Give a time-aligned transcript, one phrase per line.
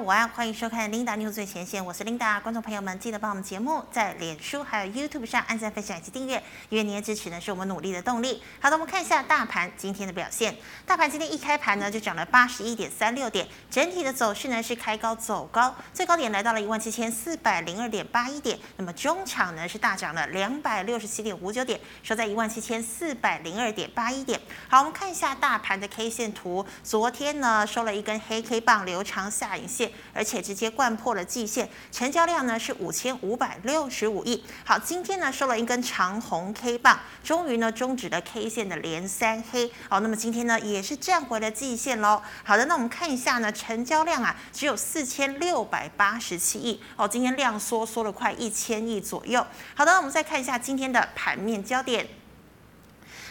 [0.00, 2.40] 午安，欢迎收看 Linda News 最前线，我是 Linda。
[2.40, 8.42] 观众朋友们，记得帮我们节目在脸书还有 YouTube 上按赞、分享以及订阅，因为您的支持呢是我们努力的动力。
[8.60, 10.56] 好的，我们看一下大盘今天的表现。
[10.86, 18.58] 大盘今天一开盘呢就涨了八十一点三六点，整体的走势呢是开高走高，最高点来到了一万七千四百零二点八一点。
[18.78, 24.40] 那么中场呢是大涨了两百六十七点五九点，收在一万七千四百零二点八一点。
[24.66, 29.89] 好，我们看一下大盘的 K 线图，昨天呢收了一根黑 K 棒，留长下影线。
[30.12, 34.44] 而且直接灌破了季线，成交量呢是五千五百六十五亿。
[34.64, 39.70] 好，今天呢收了一根长红 K 棒，终于呢终止了 K 线的连三黑。
[39.88, 42.22] 好，那么今天呢也是站回了季线喽。
[42.44, 46.82] 好的，那我们看一下呢，成交量啊只有四千六百八十七亿。
[46.96, 49.46] 哦，今天量缩缩了快一千亿左右。
[49.74, 52.19] 好的，我们再看一下今天的盘面焦点。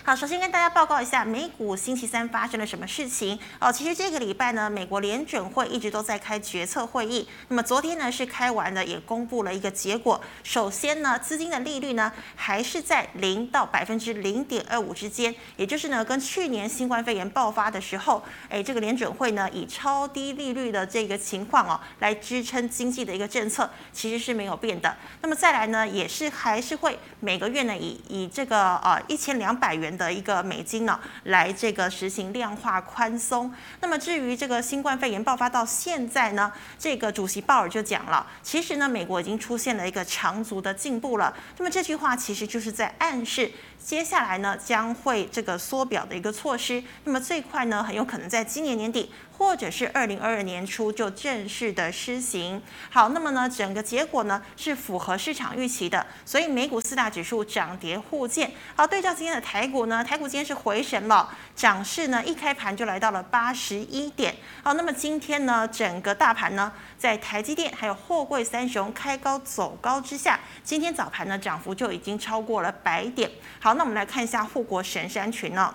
[0.02, 3.72] 好，首先跟大家报告一下，美股星期三发生了什么事情哦。
[3.72, 7.28] 其实这个礼拜呢，美国联准会一直都在开决策会议。
[7.50, 10.20] 那么昨天呢是开完了，也公布了一个结果。
[10.42, 24.96] 首先呢，资金的利率呢还是在零到百分之零点二五之间，也就是呢跟去年新冠肺炎爆发的时候，哎，这个联准会呢以超低利率的这个情况哦来支撑经济的一个政策，其实是没有变的。
[25.22, 29.89] 那么再来呢，也是还是会每个月呢以以这个呃一千两百元。
[29.98, 33.54] 的一个美金呢，来这个实行量化宽松。
[33.82, 41.36] 那么至于这个新冠肺炎爆发到现在呢，这个主席鲍尔就讲了，其实呢，美国已经出现了一个长足的进步了。
[41.58, 46.84] 那么这句话其实就是在暗示，接下来呢将会这个缩表的一个措施。
[47.04, 49.12] 那么最快呢，很有可能在今年年底。
[49.40, 52.62] 或者是二零二二年初就正式的施行。
[52.90, 58.52] 好，那么呢，整个结果呢是符合市场预期的，所以美股四大指数涨跌互见。
[58.76, 64.36] 好，对照今天的台股呢，台股今天是回神了，涨势呢一开盘就来到了八十一点。
[64.62, 73.32] 好，那么今天呢，整个大盘呢在台积电还有货柜三雄开高走高之下，今天早盘呢涨幅就已经超过了百点。
[73.62, 75.74] 好，那我们来看一下护国神山群呢。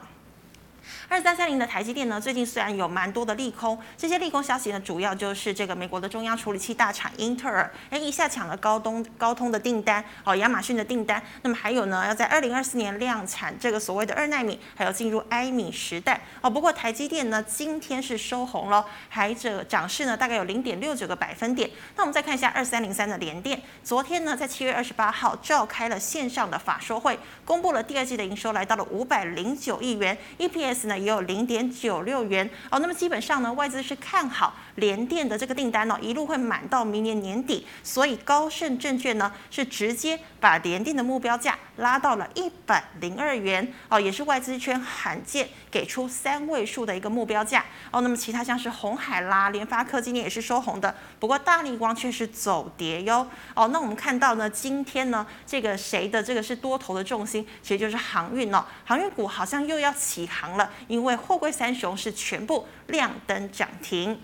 [1.08, 21.70] 二三三零的台积电呢，最近虽然有蛮多的利空，这些利空消息呢，主要就是这个美国的中央处理器大厂英特尔，哎，一下抢了高通高通的订单，哦，亚马逊的订单，那么还有呢，要在二零二四年量产这个所谓的二纳米，还有进入埃米时代，哦，不过台积电呢，今天是收红了，还这涨势呢，大概有零点六九个百分点。
[21.96, 30.98] 那我们再看一下二三零三的联电，昨天呢，在七月二十八号召开了线上的法说会，公布了第二季的营收来到了五百零九亿元，EPS 呢。
[30.98, 48.00] 也有零点九六元哦，那么基本上呢，外资是看好联电的这个订单哦，一路会满到明年年底，所以高盛证券呢是直接把联电的目标价拉到了一百零二元哦，也是外资圈罕见给出三位数的一个目标价哦。
[48.00, 53.68] 那么其他像是红海啦、联发科今天也是收红的，不过大立光却是走跌哟哦。
[53.68, 60.70] 那我们看到呢，今天呢这个谁的这个是多头的重心，其实就是航运哦，航运股好像又要起航了。
[60.88, 64.18] 因为货柜三雄是全部亮灯涨停。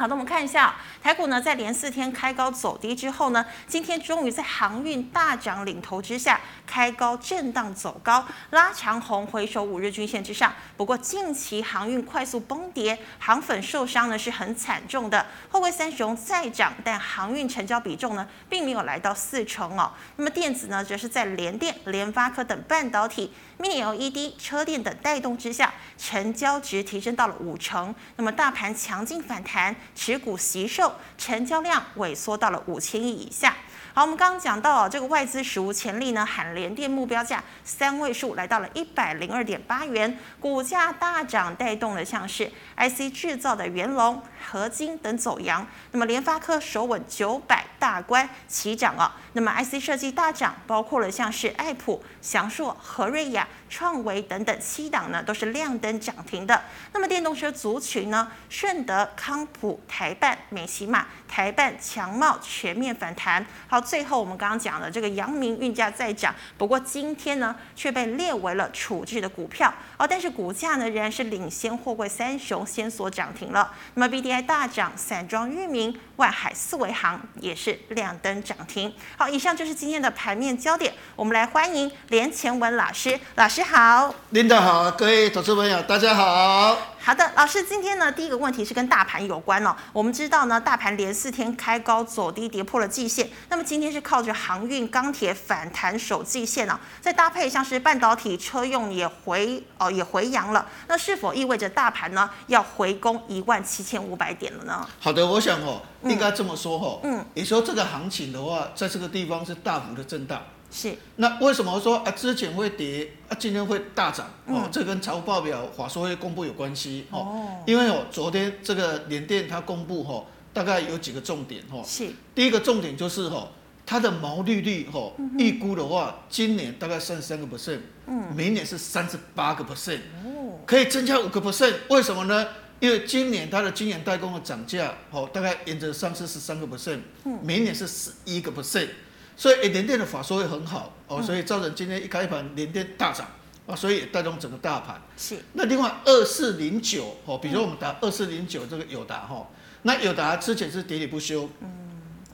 [0.00, 10.54] 好的，我们看一下台股呢，在连四天开高走低之后呢，今天终于在航运大涨领头之下，开高震荡走高，拉长红回守五日均线之上。
[10.74, 15.26] 不过近期航运快速崩跌，航粉受伤呢是很惨重的。
[15.50, 19.92] 货柜三雄再涨，但航运成交比重呢并没有来到四成哦。
[20.16, 27.94] 那么电子呢，则是在联电、联发科等半导体、Mini LED、车电等带动之下，成交值提升到了五成。
[28.16, 29.76] 那么大盘强劲反弹。
[29.94, 33.54] 持股惜售，成交量萎缩到了五千亿以下。
[33.92, 45.66] 好，我们刚刚讲到这个外资史无前例呢，喊联电目标价三位数来到了一百零二点八元，股价大涨，带动了像是 IC 制造的元龙、合金等走阳。
[45.90, 49.16] 那么联发科首稳九百大关齐涨啊。
[49.32, 56.62] 那么 IC 设计大涨，包括了像是爱普、翔硕、和瑞亚、创维等等七档呢，都是亮灯涨停的。
[56.92, 63.46] 那么电动车族群呢，顺德、康普、台办、美琪玛、台办、强茂全面反弹。
[63.68, 63.80] 好。
[63.80, 73.72] 最后，我们刚刚讲的这个阳明运价再涨，不过今天呢却被列为了处置的股票哦，但是股价呢仍然是领先货柜三雄先所涨停了。
[73.94, 78.92] 那么 BDI 大涨，散装域名、万海、四维行也是是亮灯涨停。
[79.16, 80.92] 好，以上就是今天的盘面焦点。
[81.16, 84.14] 我们来欢迎连前文老师，老师好。
[84.30, 86.76] 领导好，各位投资朋友大家好。
[87.02, 89.74] 好的，老师，今天呢第一个问题是跟大盘有关哦。
[89.92, 93.30] 我们知道呢，大盘连四天开高走低，跌破了季线。
[93.48, 100.66] 那么今天是靠着航运、钢铁反弹守季线哦，再搭配像是半导体、车用也回哦也回扬了。
[100.88, 104.86] 那是否意味着大盘呢要回攻一万七千五百点了呢？
[104.98, 110.42] 好的，我想哦，应该这么说哈，嗯，你说这个行情的话，在这个地方是大幅的震荡。
[110.72, 114.26] 是，那为什么说啊之前会跌啊，今天会大涨？
[114.46, 117.48] 哦，这跟财务报表法说会公布有关系哦。
[117.66, 121.82] 因为哦，昨天这个联电它公布哈，大概有几个重点哈。
[121.84, 122.08] 是。
[122.34, 123.48] 第一个重点就是哈，
[123.84, 131.74] 它的毛利率哈，预估的话，今年大概三十三个 percent，嗯，明年是三十八个 percent，哦，可以增加五个 percent。
[131.88, 132.46] 为什么呢？
[132.80, 138.88] 因为今年它的晶圆代工的涨价，哦，大概沿着上次是十三个 percent，嗯，明年是十一个 percent。
[139.36, 143.26] 所以联电的法说会很好哦，所以造成今天一开盘联电大涨
[143.66, 145.00] 啊，所以也带动整个大盘。
[145.16, 145.38] 是。
[145.54, 149.48] 那另外二四零九哦，比如我们打二四零九这个友达哈，
[149.82, 151.68] 那友达之前是喋喋不休，嗯，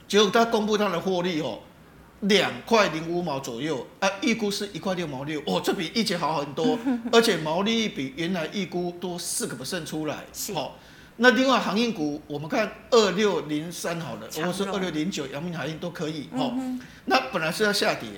[0.08, 1.60] 结果它公布它的获利哦，
[2.21, 6.79] 两块零五毛左右啊，预估是一块六毛六哦，这比以前好很多，
[7.13, 10.25] 而且毛利比原来预估多四个 percent 出来。
[10.33, 10.53] 是。
[11.19, 16.53] 那另外航运股，我们看二六零三好了，或是二六零九，阳明海运都可以哦。
[17.07, 18.09] 那本来是要下跌，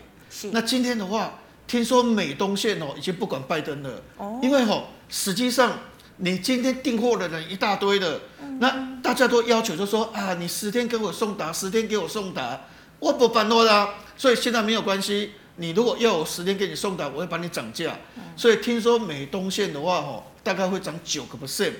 [0.50, 4.03] 那今天的话，听说美东线哦已经不管拜登了，
[4.43, 5.79] 因为吼实际上
[6.17, 8.21] 你今天订货的人一大堆的，
[8.59, 12.62] 那大家都要求就说啊，你十天给我送达，十天给我送达，
[12.99, 13.95] 我不办多啦。
[14.17, 17.97] 所以现在没有关系，你如果要我十天给你送达，我会帮你涨价。
[18.37, 21.73] 所以听说美东线的话吼，大概会涨九个 percent。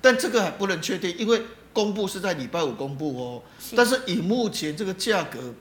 [0.00, 3.42] 但这个还不能确定，因为公布是在礼拜五公布哦。
[3.76, 5.52] 但是以目前这个价格，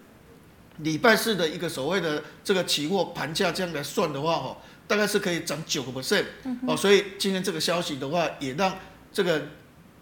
[0.77, 4.57] 礼拜四的一个所谓的这个期货盘价这样来算的话，哦，
[4.87, 6.23] 大概是可以涨九个 percent
[6.67, 6.77] 哦。
[6.77, 8.77] 所以今天这个消息的话，也让
[9.11, 9.41] 这个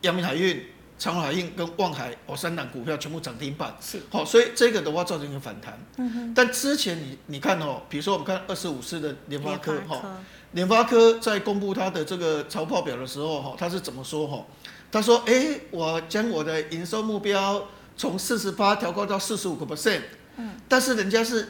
[0.01, 0.63] 阳明海运、
[0.97, 3.75] 长海印跟望海哦三档股票全部涨停板。
[3.81, 4.01] 是。
[4.09, 5.79] 好，所以这个的话造成一个反弹。
[5.97, 6.33] 嗯。
[6.35, 10.19] 但之前你你看哦，比如说我们看二十五市的联发科哈。
[10.53, 14.25] 联发科在公布它的这个财报表的时候，哈，他是怎么说？
[14.25, 14.45] 哈，
[14.89, 17.67] 他说：“哎，我将我的营收目标
[17.97, 20.01] 从四十八调高到四十五个 percent。
[20.37, 21.49] 嗯，但是人家是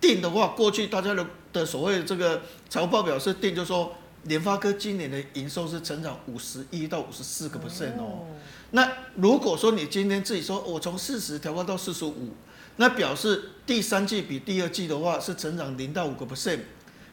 [0.00, 3.94] 定的话，过去大家的的所谓这个财报表是定，就是说
[4.28, 8.26] 联发科今年的营收是成长五十一到五十四个 percent 哦。
[8.70, 12.34] 那如果说你今天自己说我从四十调高到四十五，
[12.76, 16.60] 那表示第三季比第二季的话是成长零到五个 percent。”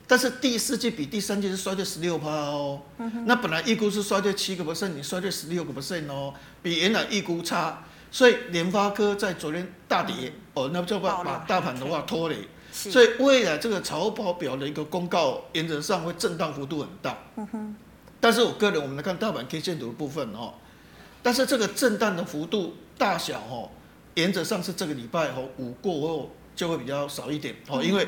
[0.08, 2.80] 但是第四季比第三季是衰退十六趴哦，
[3.26, 6.32] 那本来预估是衰退七个 percent，你衰退十六个 percent 哦，
[6.62, 12.38] 比原来预估差，所以联发科在昨天大跌哦，那就把把大盘的话拖累，
[12.92, 17.18] 所以未来这个财报表的一个公告原则上会震荡幅度很大，
[18.20, 20.54] 但是我个人我们来看大盘 K 线图的部分哦，
[21.22, 23.70] 但是这个震荡的幅度大小哦，
[24.16, 28.08] 原则上是这个礼拜哦五过后就会比较少一点哦，因为。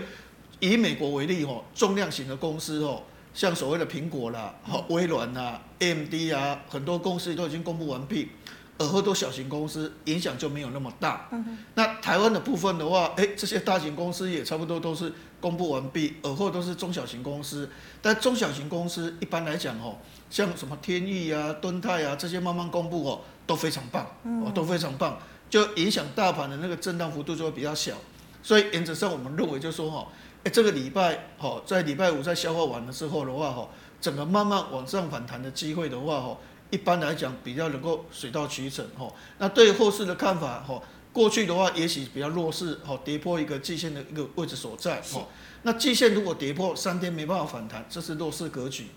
[0.59, 4.56] 以美国为例，哦，重量型的公司，哦，像所谓的苹果啦、
[4.88, 8.30] 微软啦、AMD 啊，很多公司都已经公布完毕，
[8.77, 11.29] 而后都小型公司，影响就没有那么大。
[11.75, 17.69] 那台湾的部分的话，诶，这些大型公司也差不多都是公布完毕，而后都是中小型公司。
[18.01, 19.97] 但中小型公司一般来讲，哦，
[20.29, 25.18] 像什么天钰啊、敦泰啊这些慢慢公布，哦，都非常棒，哦，都非常棒，
[25.50, 27.94] 就影响大盘的那个震荡幅度就会比较小。
[28.44, 30.07] 所以原则上，我们认为就是说，哈。
[30.53, 33.68] 这个礼拜，哦，在礼拜五在消化完了之后的话，哈，
[34.00, 36.38] 整个慢慢往上反弹的机会的话，哈，
[36.69, 39.11] 一般来讲比较能够水到渠成，哈。
[39.39, 40.81] 那对后市的看法，哈，
[41.13, 45.27] 过去的话也许比较弱势，哈，跌破一个季线的一个位置所在，哈。
[45.63, 48.87] 那季线如果跌破三天没办法反弹，这是弱势格局。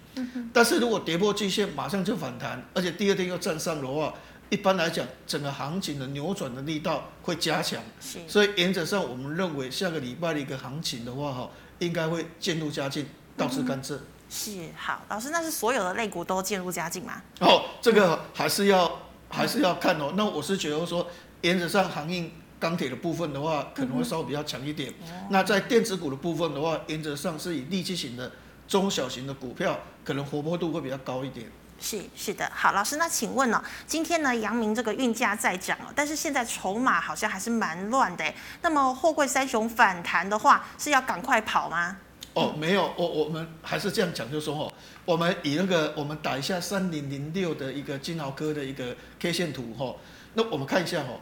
[0.53, 4.13] 但是如果跌破季线马上就反弹，而且第二天又站上的话，
[4.51, 7.83] 一般来讲，整个行情的扭转的力道会加强，
[8.29, 13.07] 所以原则上我们认为下个礼拜的一个行情的话，哈，应该会渐入佳境，
[13.37, 13.97] 倒吃甘蔗。
[14.31, 17.21] 是好，老师，那是所有的类股都渐入佳境吗？
[17.41, 20.13] 哦，这个还是要还是要看哦。
[20.17, 21.05] 那我是觉得说，
[21.41, 24.95] 原则上航运钢铁的部分的话，可能会稍微比较强一点。
[25.31, 28.31] 那在电子股的部分的话，原则上是以利基型的
[28.69, 31.51] 中小型的股票，可能活泼度会比较高一点。
[31.81, 33.65] 是是的，好，老师，那请问呢？
[33.87, 38.25] 今天呢，阳明这个运价在涨，但是现在筹码好像还是蛮乱的。
[38.63, 41.97] 那么货柜三雄反弹的话，是要赶快跑吗？
[42.35, 44.73] 哦，没有，我我们还是这样讲，就是说哦，
[45.05, 49.95] 我们以那个我们打一下三零零六的一个金豪科的一个 K 线图哈，
[50.35, 51.19] 那我们看一下哈，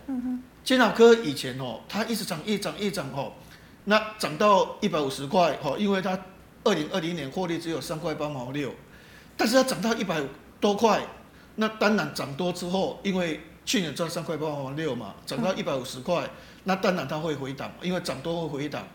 [0.62, 3.32] 金豪科以前哦，它一直涨，一涨一涨哦，
[3.84, 6.18] 那涨到一百五十块哈，因为它
[6.64, 8.74] 二零二零年获利只有三块八毛六，
[9.36, 10.20] 但是它涨到一百
[10.60, 11.00] 多块，
[11.56, 16.28] 那当然涨多之后，因为去年赚三块八毛六嘛，涨到一百五十块，
[16.64, 18.86] 那当然它会回档，因为涨多会回档，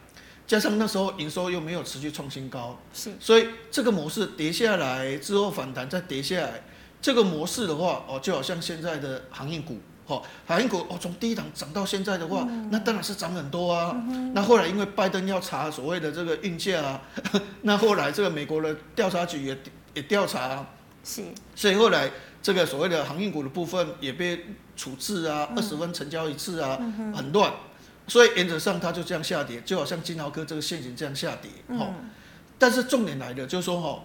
[0.46, 6.64] 加上那时候营收又没有持续创新高，是，所以这个模式跌下来之后反弹再跌下来，
[7.02, 9.80] 这个模式的话哦，就好像现在的航运股。
[10.06, 13.96] 哦，航运股哦，从低档涨到现在的话，嗯、那当然是涨很多啊。
[14.10, 17.02] 嗯、那后来因为拜登要查所谓的这个运价啊，
[17.64, 19.58] 那后来这个美国的调查局也
[19.94, 20.68] 也调查、啊，
[21.06, 21.24] 是，
[21.56, 24.46] 所以后来这个所谓的航运股的部分也被
[24.76, 27.54] 处置啊，二十、嗯、分成交一次啊，嗯、很乱。
[28.08, 31.50] 所以原则上它就这样下跌，就好像金豪科这个陷阱这样下跌。
[31.78, 32.10] 好、嗯，
[32.58, 34.04] 但是重点来了，就是说哈。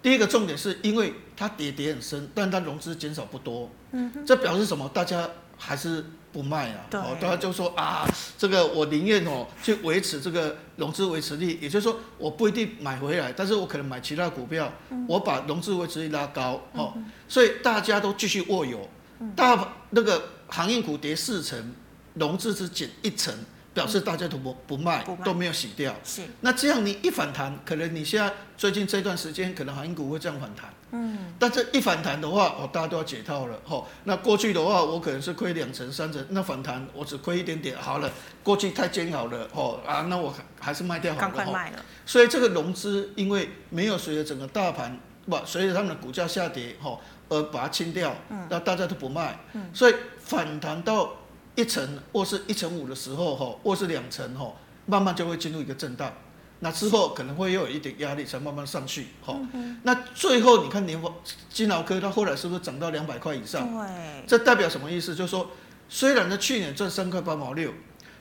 [0.00, 4.88] 第一个重点是因为它跌跌很深，但它融资减少不多，嗯、哼这表示什么？
[4.94, 8.08] 大家还是不卖啊，对哦，大家就说啊，
[8.38, 18.88] 这个我宁愿哦去维持这个融资维持率，也就是说我不一定买回来，但是我可能买其他股票，嗯、我把融资维持率拉高，哦，嗯、所以大家都继续握有，
[19.34, 21.74] 大那个航运股跌四成，
[22.14, 23.34] 融资只减一成。
[23.74, 25.94] 表示大家都不不卖，都没有洗掉。
[26.02, 30.68] 是，那这样你一反弹，可能你现在最近这段时间，可能航运股会这样反弹。
[30.90, 33.56] 嗯，但这一反弹的话，哦，大家都要解套了。
[33.64, 37.76] 吼，那过去的话，我可能是亏两成、三成，那反弹我只亏一点点。
[37.80, 38.10] 好了，
[38.42, 39.48] 过去太煎熬了。
[39.54, 41.28] 吼啊，那我还是卖掉好了。
[41.28, 41.78] 赶快卖了。
[42.04, 48.12] 所以这个融资，因为没有随着整个大盘不随着他们的股价下跌，吼，而把它清掉。
[48.30, 49.38] 嗯，那大家都不卖。
[49.52, 51.12] 嗯，所以反弹到。
[51.58, 54.54] 一层或是一层五的时候，哈，或是两层，哈，
[54.86, 56.12] 慢慢就会进入一个震荡，
[56.60, 59.36] 那之后可能会又有一点压力，才慢慢上去，哈。
[59.82, 61.12] 那最后你看年丰
[61.50, 63.68] 金豪科，它后来是不是涨到两百块以上？
[63.68, 64.24] 对。
[64.24, 65.16] 这代表什么意思？
[65.16, 65.50] 就是说，
[65.88, 67.74] 虽然它去年赚三块八毛六，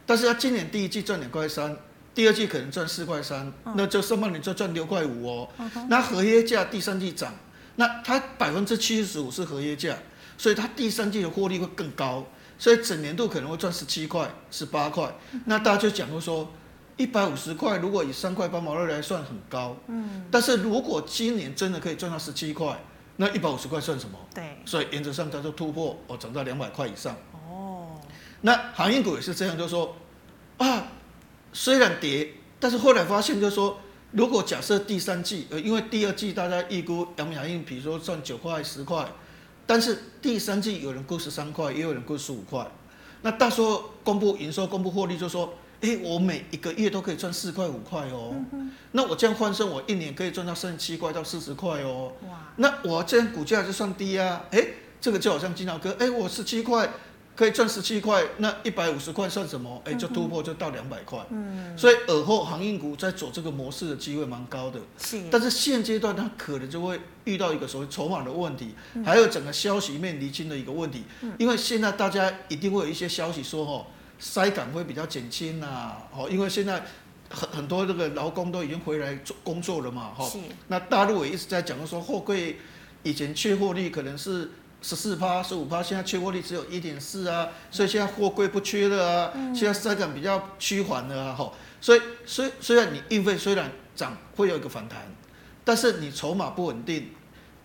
[0.08, 1.78] 但是它今年第一季赚两块三，
[2.16, 5.50] 第二季可能赚四块三，那就上半年就赚六块五哦。
[5.90, 7.32] 那合约价第三季涨，
[7.76, 9.96] 那它百分之七十五是合约价，
[10.40, 12.26] 所以它第三季的获利会更高。
[12.60, 16.52] 所以整年度可能会赚十七块、十八块，那大家就讲过说，
[16.98, 22.80] 一百五十块如果以三块八毛二来算很高，嗯，但是如果今年真的可以赚到十七块，
[23.18, 24.18] 那一百五十块算什么？
[24.34, 27.16] 对，所以原则上它就突破哦，涨到两百块以上。
[27.48, 28.00] 哦，
[28.42, 29.96] 那航运股也是这样，就是说
[30.58, 30.88] 啊，
[31.54, 33.80] 虽然跌，但是后来发现就是说，
[34.12, 39.08] 如果假设第三季，呃，因为第二季大家预估阳明海运，比如说赚九块、十块。
[39.68, 42.66] 但是第三季有人估十三块，也有人估十五块。
[43.22, 48.34] 那到时候公布营收、公布获利，就说：哎，我每一个月都可以赚四块五块哦。
[48.54, 52.14] 嗯、那我这样换算，我一年可以赚到三十七块到四十块哦。
[52.28, 52.54] 哇！
[52.56, 54.46] 那我这样股价就算低啊。
[54.52, 54.66] 哎，
[55.02, 56.90] 这个就好像金老哥，哎，我十七块。
[57.38, 59.80] 可以赚十七块，那一百五十块算什么？
[59.86, 61.24] 哎、欸，就突破就到两百块。
[61.30, 64.80] 嗯，所以尔后航运股在走这个模式的机会蛮高的。
[64.98, 71.04] 是，但是现阶段它可能就会遇到一个所谓筹码的问题，嗯、还有整个消息面厘清的一个问题。
[71.22, 73.86] 嗯、因为现在大家一定会有一些消息说，哦，
[74.18, 76.84] 塞港会比较减轻呐，哦，因为现在
[77.30, 80.28] 很很多这个劳工都已经回来做工作了嘛，哈。
[80.28, 80.40] 是。
[80.70, 82.58] 那大陆也一直在讲说，货柜
[83.04, 84.50] 以前缺货率可能是。
[84.88, 95.02] 十四趴、十五趴，现在缺货率只有一点四啊，所以现在货柜不缺了啊，嗯、现在塞港比较趋缓了啊，吼，所以虽虽然你运费虽然涨，会有一个反弹，
[95.66, 97.10] 但是你筹码不稳定，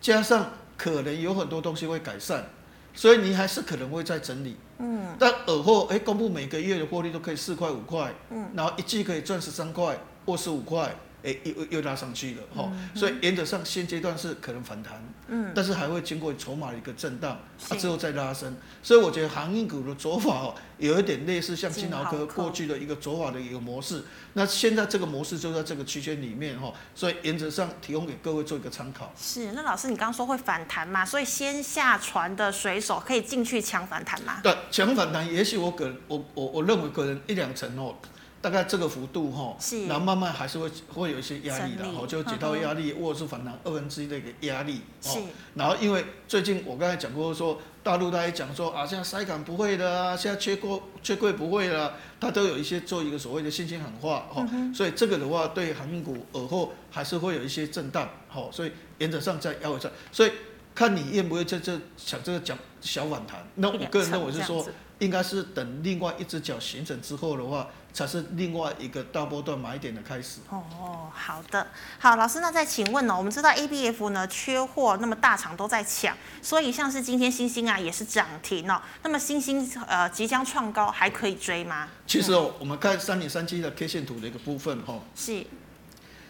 [0.01, 2.49] 加上可能有很多东西会改善，
[2.93, 10.93] 所以你还是可能会再整理，嗯，但尔后哎，公布每个月的获利都可以四块五块，嗯，然后一季可以赚十三块或十五块。
[11.23, 24.03] 哎，又又拉上去了哈，嗯、所以原则上现阶段是可能反弹，嗯，但是还会经过筹码的一个震荡，是啊之后再拉升，所以我觉得航运股的走法哦，有一点类似像金豪科过去的一个走法的一个模式，
[24.33, 29.11] 那现在这个模式就在这个区间里面哈，所以原则上提供给各位做一个参考。
[29.17, 34.41] 是，那老师你刚刚说会反弹嘛，所以先下船的水手可以进去抢反弹吗？
[34.43, 37.95] 对，抢反弹，也许我可我我我认为可能一两成哦。
[38.43, 45.17] 大概这个幅度哈，是然后慢慢还是会会有一些压力的，哈，就解套压力，或者是反弹二分之一的一个压力，是。
[45.55, 54.73] 然后因为最近我刚才讲过说，大陆大家讲说啊，现在塞港不会的啊，现在缺货缺柜不会了，它都有一些做一个所谓的信心喊话，哈、嗯。
[54.73, 60.31] 所以这个的话，对航运股尔后还是会有一些震荡，好，所以原则上在腰尾上，所以
[60.75, 63.47] 看你愿不愿意在这抢这个讲小反弹。
[63.55, 64.67] 那我个人认为是说，
[64.99, 67.69] 应该是等另外一只脚形成之后的话。
[67.93, 70.39] 才是另外一个大波段买点的开始。
[70.49, 71.67] 哦，好的，
[71.99, 73.15] 好，老师，那再请问呢？
[73.15, 78.81] 我们知道 ABF 呢缺货，那么大厂都在抢，所以像是今天星星啊也是涨停哦。
[79.03, 81.87] 那么星星呃即将创高，还可以追吗？
[82.07, 85.45] 其实哦，嗯、我们看三零三七的 K 线图的一个部分哈、哦，是。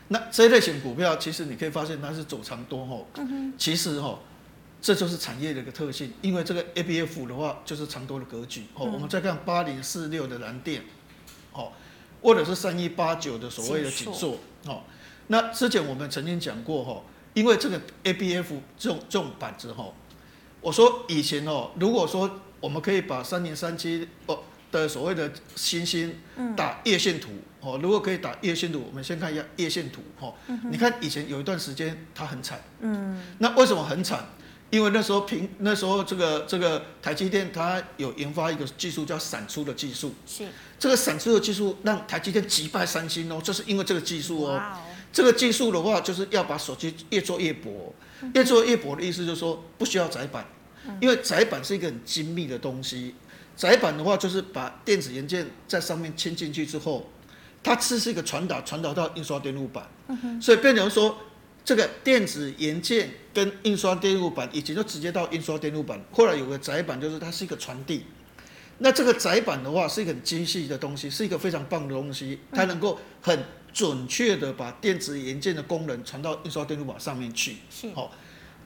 [0.10, 3.05] 那这一类型股票，其实你可以发现它是走长多哈、哦。
[3.15, 3.53] 嗯哼。
[3.58, 4.20] 其实哈、哦，
[4.82, 8.82] 这就是产业的一个特性，因为这个 ABF 的话就是长多的格局哦。
[8.84, 10.84] 嗯、我们再看八零四六的蓝电。
[12.24, 14.82] 哦，或者是三一八九的所谓的紧缩，哦，
[15.27, 17.01] 那之前我们曾经讲过哈，
[17.34, 18.46] 因为这个 ABF
[18.77, 19.86] 这种这种板子哈，
[20.62, 24.39] 我说以前哦，如果说我们可以把三零三七哦
[24.72, 26.15] 的所谓的星星
[26.56, 30.34] 打月线图哦，如果可以打月线图，我们先看一下月线图哈，
[30.72, 34.25] 你看以前有一段时间它很惨，嗯，那为什么很惨？
[34.74, 40.48] 因为那时候平那时候这个这个台积电它有研发一个技术叫闪出的技术，是
[40.80, 44.53] 这个闪出的技术让台积电击败三星哦，就是因为这个技术哦。
[44.53, 44.82] Wow.
[45.12, 47.94] 这个技术的话，就是要把手机越做越薄，
[48.34, 50.44] 越做越薄的意思就是说不需要载板，
[51.00, 53.13] 因为载板是一个很精密的东西。
[53.56, 57.08] 载板的话就是把电子元件在上面嵌进去之后，
[57.62, 59.88] 它只是一个传导，传导到印刷电路板，
[60.42, 61.15] 所以变成说。
[61.65, 68.03] 这个电子元件跟印刷电路板以前就直接到印刷电路板，后来有个载板，就是它是一个传递。
[68.79, 77.58] 那这个载板的话是一个很精细的东西，是一个非常棒的东西，它能够很准确的把电子元件的功能传到印刷电路板上面去。
[77.70, 77.89] 是。
[77.93, 78.12] 好，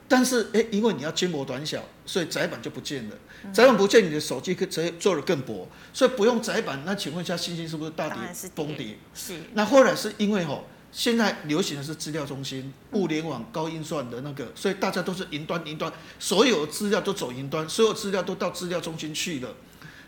[0.08, 3.16] 但是诶，因为你要轻薄短小，所以载板就不见了。
[3.54, 6.82] 载板不见，你的手机可以做的更薄，所以不用载板。
[6.84, 8.18] 那请问一下，星星是不是大跌
[8.56, 8.98] 崩跌？
[9.14, 9.36] 是。
[9.54, 10.66] 那后来是因为吼。
[10.98, 19.54] 现在流行的是资料中心、物联网、高运算的那个，所以大家都是云端、云端，所有资料都走云端，所有资料都到资料中心去了。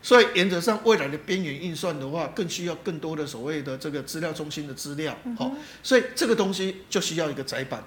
[0.01, 5.15] 所以原则上，未来的边缘运算的话，更需要更多的所谓的这个资料中心的资料。
[5.37, 5.51] 好，
[5.83, 7.83] 所以这个东西就需要一个窄板。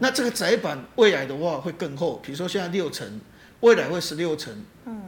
[0.00, 3.20] 那这个窄板未来的话会更厚，比如说现在六层，
[3.60, 4.52] 未来会十六层，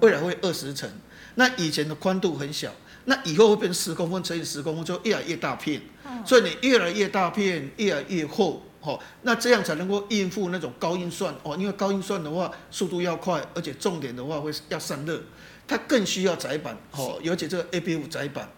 [0.04, 0.90] 未来会二十层。
[1.36, 2.70] 那以前的宽度很小，
[3.06, 5.80] 那以后会变成十公分乘以十公分，就越来越大片。
[6.24, 11.56] 所以你越来越大片，越来越厚，吼，那这样才能够应付那种高运算哦。
[11.58, 15.20] 因为高运算的话，速度要快，而且重点的话会要散热，
[15.66, 18.48] 它更需要载板，吼，尤其这个 ABF 载板。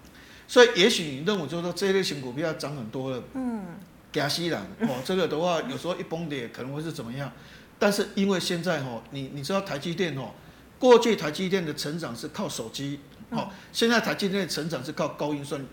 [0.48, 3.64] 所以也许你认为就是说这一类型股票涨很多了，嗯，
[4.12, 7.32] 加息了，哦， 这个的话有时候一崩跌可能会是怎么样？
[7.78, 10.30] 但是因为现在吼，你你知道台积电哦，
[10.78, 15.64] 过去台积电的成长是靠手机，好，现在台积电的成长是靠高运算。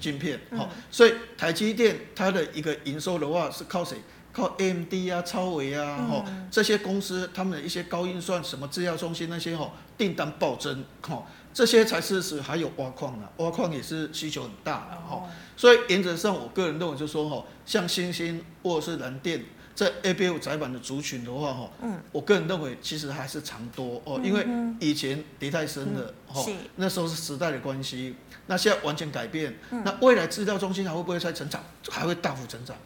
[0.00, 3.98] 晶片，好，所以台积电它的一个营收的话是靠谁？
[4.32, 19.44] 靠 AMD 啊、超微啊，吼，这些公司他们的一些高运算、什么制药中心那些吼，订单暴增，吼，这些才是是还有挖矿啊，挖矿也是需求很大的，吼，所以原则上我个人认为就是说，吼，像星星或者是蓝电。
[19.74, 24.46] 在 ABF 载板的族群的话，哈，嗯，我个人认为其实还是长多哦，因为
[24.78, 26.44] 以前跌太深了，哈，
[26.76, 28.14] 那时候是时代的关系，
[28.46, 31.62] 那现在完全改变，那未来资料中心还会不会再成长？
[31.88, 32.76] 还会大幅成长，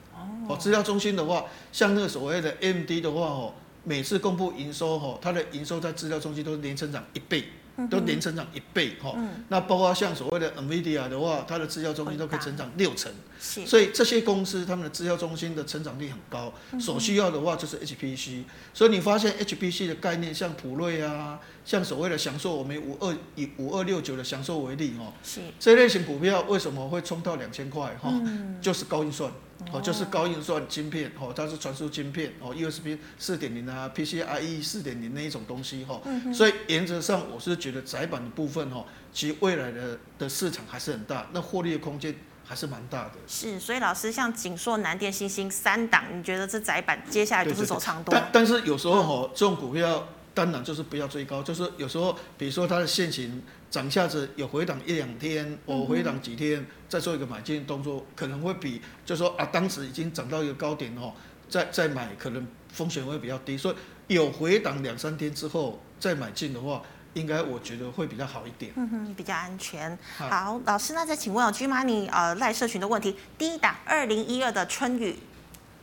[0.49, 7.45] 哦，资料中心的话，像那个所谓的 AMD 的话，哦，每次公布营收，哈，它的营收在资料中心都是年成长一倍。
[7.91, 25.41] 都年成长一倍哈，嗯、那包括像所谓的 NVIDIA 的话，它的资料中心都可以成长六成，所以这些公司他们的资料中心的成长率很高，所需要的话就是 HPC，所以你发现 HPC 的概念，像普瑞啊，像所谓的享受，我们五二以五二六九的享受为例哈，是。
[25.59, 29.33] 这类型股票为什么会冲到两千块哈，嗯、就是高运算。
[29.73, 43.13] 哦，就是高运算晶片，哦，它是传输晶片，哦，USB 四点零啊，PCIe 四点零那一种东西，哈，嗯、所以原则上我是觉得窄板的部分，哈，其实未来的的市场还是很大，那获利的空间还是蛮大的。
[43.27, 48.15] 是，所以老师像景硕、南电、星星三档，你觉得这窄板接下来就是走长多？
[48.15, 53.43] 但但是有时候哈，这种股票当然就是不要追高，就是有时候比如说它的现行。
[53.71, 61.13] 涨下子有回档一两天，我回档几天，再做一个买进动作，可能会比就说啊，当时已经涨到一个高点哦，
[61.49, 66.81] 再再买可能风险会比较低，所以有回档两三天之后再买进的话，
[67.15, 69.99] 应该我觉得会比较好一点，嗯哼，比较安全。
[70.17, 75.17] 好，老师，那再请问哦，GMoney 呃赖社群的问题，第一档二零一二的春雨，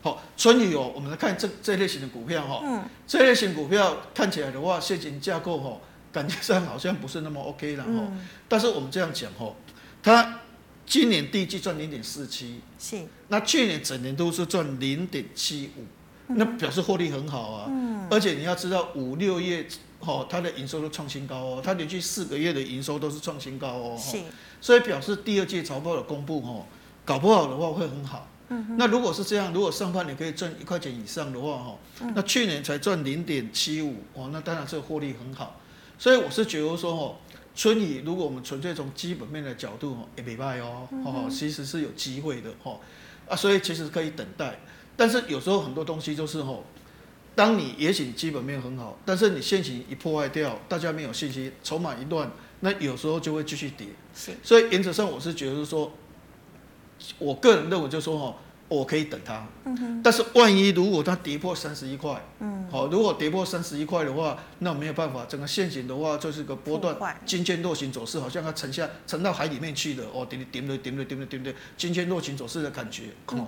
[0.01, 5.77] 好，春雨哦，我们来看这这类型的股票哈，嗯，这类型股票看起来的话，现金架构哈。
[6.13, 9.49] 感觉上好像不是那么 OK 了哈，嗯、但是我们这样讲哈，
[10.03, 10.40] 它
[10.91, 15.85] 今年第一季赚零点四七，是，那去年整年都是赚零点七五，
[16.35, 17.67] 那表示获利很好啊。
[17.69, 18.05] 嗯。
[18.11, 19.65] 而且你要知道五六月，
[20.01, 23.97] 哦，它的营收都创新高哦，它连续四个月的营收都是创新高哦。
[23.97, 24.17] 是。
[24.59, 26.65] 所以表示第二季财报的公布哦，
[27.05, 28.27] 搞不好的话会很好。
[28.49, 28.75] 嗯。
[28.77, 31.77] 那如果是这样，如果上半年可以赚一块钱以上的话哈，
[32.13, 35.61] 那去年才赚零点七五哦，那当然这个获利很好。
[35.97, 37.15] 所以我是觉得说哦。
[37.55, 42.79] 春雨，如果我们纯粹从基本面的角度，也没败哦，哦，其实是有机会的，哦，
[43.27, 44.59] 啊，所以其实可以等待，
[44.95, 46.63] 但是有时候很多东西就是，哦，
[47.35, 55.91] 当你也许基本面很好，但是你现行一破坏掉，大家没有信心，筹码一乱，那有时候就会继续跌，是，所以原则上我是觉得说，
[57.19, 58.35] 我个人认为就是说，哦。
[58.71, 59.45] 我可以等它，
[60.01, 62.23] 但是万一如果它跌破三十一块，
[62.71, 73.45] 好，如果跌破三十一块的话，那没有办法，整个线型的话就是个波段金圈落行走势，好像它沉下沉到海里面去了，哦，点点点点点点点点金圈落行走势的感觉，哦，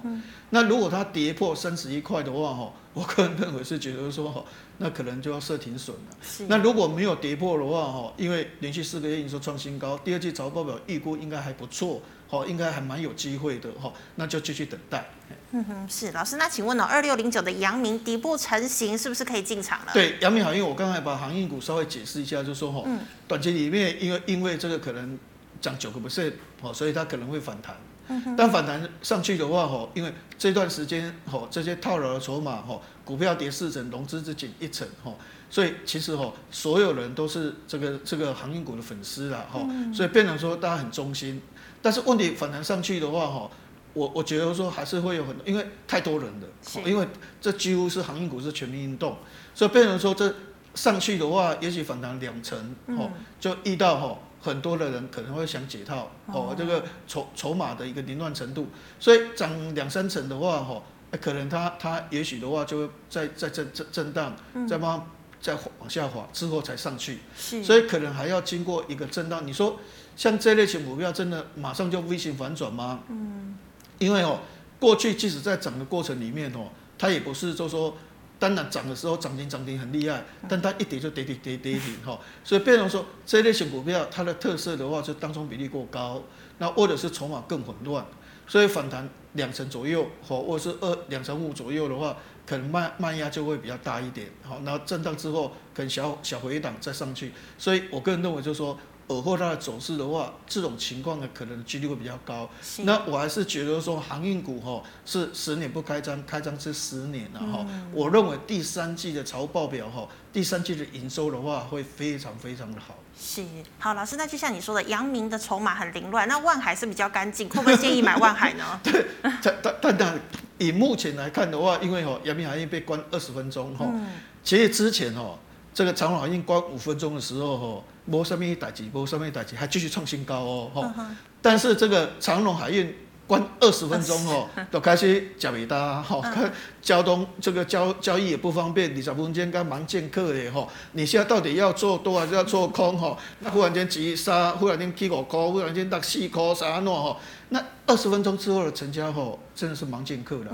[0.49, 4.43] 那如果它跌破三十一块的话，哈， 我个人认为是觉得说，哈，
[4.79, 6.47] 那可能就要设停损了。
[6.49, 12.01] 那如果没有跌破的话，哈，因为连续四个月营收创新高，第二季财报表预估应该还不错。
[12.33, 15.05] 哦，应该还蛮有机会的哈，那就继续等待。
[15.51, 19.91] 嗯哼，是老师，那请问哦，二六零九的阳明底部成型，是不是可以进场了？
[19.93, 25.19] 对，阳明航运，我刚才把航运股稍微解释一下，就是说哈，嗯，短期里面因为因为这个可能
[25.61, 27.75] 涨九个 percent，哦，所以它可能会反弹。
[28.07, 28.35] 嗯哼。
[28.35, 35.13] 但反弹上去的话，哈，因为这段时间，哈，这些套牢的筹码，哈，股票跌四成，融资只减一成，哈，
[35.51, 39.59] 所以其实哈，所有人都是这个这个航运股的粉丝啦，哈，
[39.93, 41.39] 所以变成说大家很忠心。
[41.83, 43.51] 但是问题反弹上去的话，哈，
[43.93, 46.47] 我我觉得说还是会有很多，因为太多人了，
[46.85, 47.05] 因为
[47.41, 49.17] 这几乎是航运股是全民运动，
[49.53, 50.33] 所以变成说这
[50.73, 58.67] 上去的话，也许反弹两成，哦，就遇到哈很多的人可能会想解套，哦，这个筹筹码的一个凌乱程度，
[58.97, 60.81] 所以涨两三成的话，哈，
[61.19, 64.33] 可能它它也许的话就会在在震震震荡，
[64.69, 65.05] 再慢慢
[65.41, 67.19] 再往下滑之后才上去，
[67.61, 69.77] 所以可能还要经过一个震荡，你说。
[70.15, 73.01] 像这类型股票，真的马上就 V 型反转吗？
[73.09, 73.57] 嗯，
[73.97, 74.39] 因为哦，
[74.79, 77.97] 过去即使在涨的过程里面哦，它也不是就说，
[78.37, 86.21] 当然涨的时候涨停涨停很厉害，但它一跌就跌跌跌跌停哈，所以变成说这类型股票它的特色的话，就当中比例过高，
[86.59, 88.05] 那或者是筹码更混乱，
[88.45, 98.77] 所以反弹两成左右，或或者是二两成五左右的话，可能慢慢压就会比较大一点，好，然后震荡之后可能小小回档再上去，所以我个人认为就是说。
[99.17, 102.49] 而后它的走势的话，这种情况呢，可能几率会比较高。
[102.83, 107.65] 那我还是觉得说，航运股哈是十年不开张，开张是十年了哈。
[107.69, 112.95] 嗯、我认为第三季的财务报表哈，第三季的营收的话会非常非常的好。
[113.15, 113.43] 是，
[113.77, 118.77] 好，老师，那就像你说的，阳明的筹码很凌乱，那万海是比较干净，会不会建议买万海呢？
[118.83, 120.19] 对，但但但
[120.57, 124.07] 以目前来看的话，因为哈阳明海运被关二十分钟哈，嗯、
[124.43, 125.37] 其实之前哈
[125.73, 127.83] 这个长隆海运关五分钟的时候哈。
[128.05, 131.05] 没什么代志，没什么代志，还继续创新高哦，吼、uh！Huh.
[131.41, 132.93] 但是这个长隆海运
[133.25, 136.51] 关二十分钟哦，都开始吃不大，吼、uh，huh.
[136.81, 143.17] 交通这个交交易也不方便，二十分钟刚忙见客的吼，你现在到底要做多还是要做空吼？
[143.39, 147.17] 那忽然间急杀，忽然间起五块，忽然间到四块，啥弄吼？
[147.53, 150.51] 那二十分钟之后的成交吼，真的是忙见客了。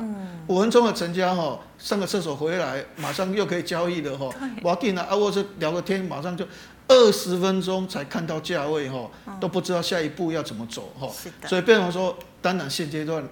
[0.47, 0.59] 五、uh.
[0.59, 4.33] 分钟的成交吼，上个厕所回来，马上又可以交易的吼。
[4.61, 6.45] 我进了啊，或者聊个天，马上就。
[6.91, 11.15] 二十分钟才看到价位吼，都不知道下一步要怎么走吼。
[11.45, 13.23] 所以，变成说，当然现阶段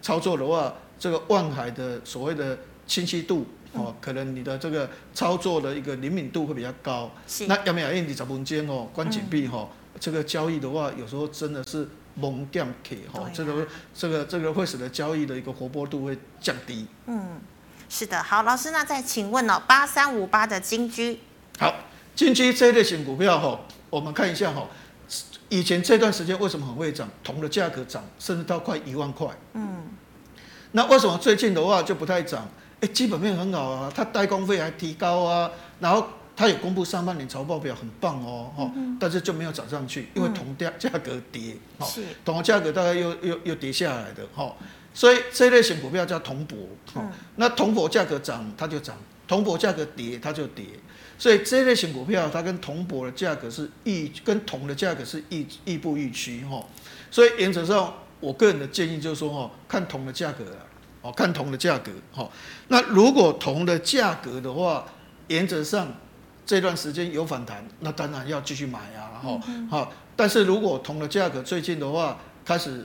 [0.00, 2.56] 操作的话，这个万海的所谓的
[2.86, 7.10] 清晰度哦，可能你的这个操作的一个灵敏度会比较高。
[7.26, 7.48] 是。
[7.48, 11.88] 那阳明海运你十分钟哦，关紧闭哈，这个交易的话，有时候真的是
[12.20, 16.86] 猛点开哈，这个这个这个会使得交易的一个活泼度会降低。
[17.06, 17.40] 嗯，
[17.88, 18.22] 是的。
[18.22, 21.18] 好，老师，那再请问哦，八三五八的金居。
[21.58, 21.74] 好。
[22.12, 24.66] 金居这类型股票哈，我们看一下哈，
[25.48, 27.08] 以前这段时间为什么很会涨？
[27.24, 29.28] 铜的价格涨，甚至到快一万块。
[29.54, 29.84] 嗯。
[30.72, 32.46] 那为什么最近的话就不太涨？
[32.80, 41.86] 哎，基本面很好啊，它代工费还提高啊，然后它有公布上半年财报表，很棒哦，哈，但是就没有涨上去，因为铜价价格跌，哈，
[42.24, 44.54] 铜的价格大概又又又跌下来的哈，
[44.94, 48.96] 所以这类型股票叫铜箔，哈，那铜箔价格涨它就涨，
[49.28, 50.64] 铜箔价格跌它就跌。
[51.18, 56.64] 所以这类型股票，它跟铜箔的价格是异，跟铜的价格是异异步异趋哈。
[57.10, 60.64] 所以原则上，我个人的建议就是说哈，看铜的价格啊，
[61.02, 62.26] 哦，看铜的价格哈。
[62.68, 64.86] 那如果铜的价格的话，
[65.28, 65.92] 原则上
[66.50, 69.40] 这段时间有反弹，那当然要继续买啊哈。
[69.70, 72.84] 好，但是如果铜的价格最近的话开始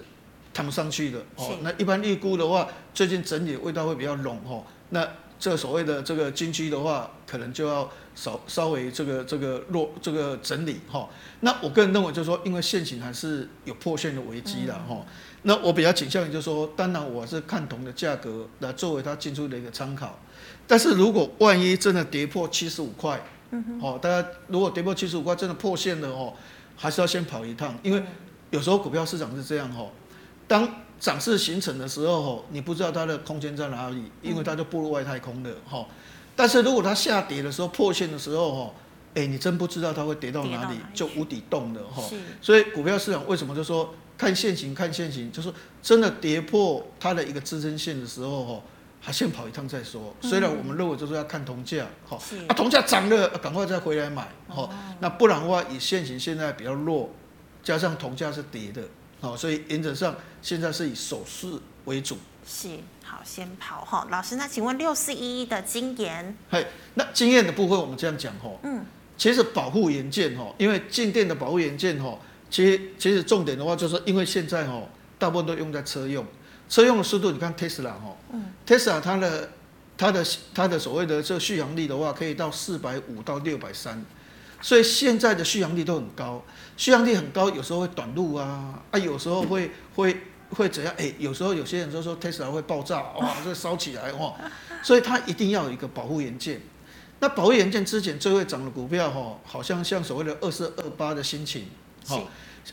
[0.53, 4.63] 弹上去了哦，那一般预估的话，最近整理的味道会比较浓哈。
[4.89, 5.03] 那
[5.39, 11.09] 这个所谓的这个金居的话，可能就要稍稍微这个这个弱这个整理哈。
[11.39, 14.89] 那我个人认为就是说，因为现行还是有破线的危机的哈。
[14.91, 15.05] 嗯、
[15.41, 20.19] 那我比较倾向于就是说，当然我是看铜的价格来作为它进出的一个参考。
[20.67, 23.19] 但是如果万一真的跌破七十五块，
[23.81, 26.33] 哦，大家如果跌破七十五块真的破线了哦，
[26.75, 28.03] 还是要先跑一趟，因为
[28.51, 29.89] 有时候股票市场是这样哦，
[30.47, 30.67] 当
[30.99, 35.85] 涨势形成的时候哦，你不知道它的空间在哪里，因为它就步入外太空了哈。
[36.35, 38.73] 但是如果它下跌的时候破线的时候哦，
[39.13, 42.03] 哎，你真不知道它会跌到哪里，就无底洞了哈。
[42.41, 48.61] 所以股票市场为什么就说看现行看现行，就是真的跌破它的一个支撑线的时候哦。
[49.05, 50.15] 他先跑一趟再说。
[50.19, 54.69] 虽然我们认为就是要看铜价，哈、嗯，啊，铜价涨了，赶快再回来买，哈、哦。
[54.99, 57.11] 那不然的话，以现行现在比较弱，
[57.61, 58.81] 加上铜价是跌的，
[59.21, 61.47] 好，所以原则上现在是以守势
[61.83, 62.17] 为主。
[62.47, 62.69] 是，
[63.03, 64.07] 好，先跑哈。
[64.09, 66.35] 老师，那请问六四一一的晶研？
[66.49, 66.65] 嘿，
[66.95, 68.83] 那晶研的部分我们这样讲哈，嗯，
[69.15, 72.17] 其实保护元件哈，因为静电的保护元件哈，
[72.49, 74.81] 其实其实重点的话就是因为现在哈，
[75.19, 76.25] 大部分都用在车用。
[76.67, 78.15] 车用的速度，你看 Tesla 哈
[78.65, 79.49] ，Tesla 它的
[79.97, 84.03] 它的它的所谓的这个续航力的话，可以到四百五到六百三，
[84.61, 86.43] 所以现在的续航力都很高，
[86.75, 90.17] 续航力很高，有时候会短路啊，啊，有时候会会
[90.49, 90.93] 会怎样？
[90.97, 94.33] 哎，有时候有些人就说 Tesla 会爆炸，哇， 这烧起来哇，
[94.81, 96.61] 所以它一定要有一个保护元件。
[97.19, 101.67] 那保护元件之前最会涨的股票哈，好像像所谓的二四二八的心情，
[102.07, 102.21] 哈，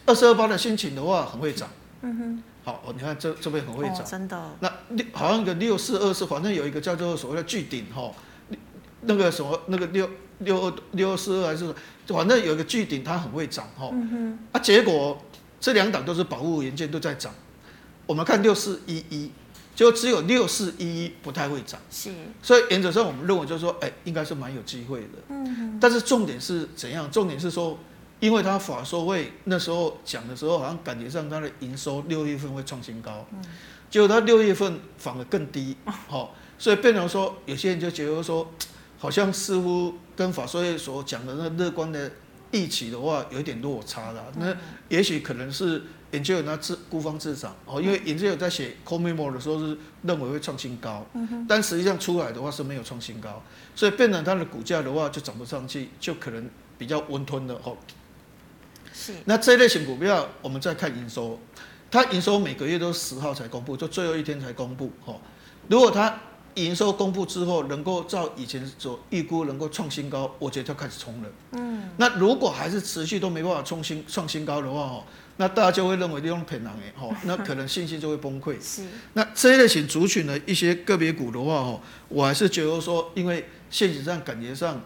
[0.07, 1.69] 二四二八的心情的话很会涨，
[2.01, 2.43] 嗯哼。
[2.65, 4.51] 好，你看这这边很会涨，哦，真的。
[4.61, 8.13] 那六好像一个六四二四，反正有一个叫做所谓的巨顶哈，
[9.01, 11.75] 那个什么那个六六二六二四二还是，
[12.07, 13.91] 反正有一个巨顶，它很会涨哈。
[13.93, 14.39] 嗯哼。
[14.53, 15.21] 啊，结果
[15.61, 17.35] 这两档都是保护元件都在涨，
[18.07, 19.33] 我们看六四一一，
[19.75, 21.81] 就只有六四一一不太会涨。
[21.91, 22.13] 是。
[22.41, 25.19] 所以原则上我们认为就是说，哎，应该是蛮有机会的。
[25.31, 25.79] 嗯哼。
[25.81, 27.11] 但是重点是怎样？
[27.11, 27.77] 重点是说。
[28.23, 33.27] 因为他法说会那时候讲的时候，好像感觉上他的营收六月份会创新高，
[33.91, 38.49] 结果他六月份反而更低，好，所以变成说有些人就觉得说，
[38.97, 42.13] 好像似乎跟法说会所讲的那乐观的
[42.53, 44.33] 预期的话有一点落差了。
[44.39, 44.57] 那
[44.89, 45.83] 也许可能是
[46.13, 51.05] 研究员他自孤芳自赏哦，因为研究员在写 core memo 的时候是认为会创新高，
[51.49, 53.43] 但实际上出来的话是没有创新高，
[53.75, 57.77] 所以变成它的股价的话就涨不上去，就可能比较温吞的哦。
[58.93, 61.39] 是那这类型股票，我们再看营收，
[61.91, 64.91] 它营收每个月都十号才公布，就最后一天才公布。
[65.05, 65.15] 哈，
[65.69, 66.19] 如果它
[66.55, 71.29] 营收公布之后，能够照以前所预估能够创新高，我觉得就开始冲了。
[71.53, 75.05] 嗯，那如果还是持续都没办法创新创新高的话，哈，
[75.39, 78.55] 那大家就会认为利用骗人哎，哈， 那可能信心就会崩溃。
[78.61, 78.83] 是，
[79.15, 84.81] 那这一类型族群的一些个别股的话，哈，我还是觉得说，因为现实上感觉上。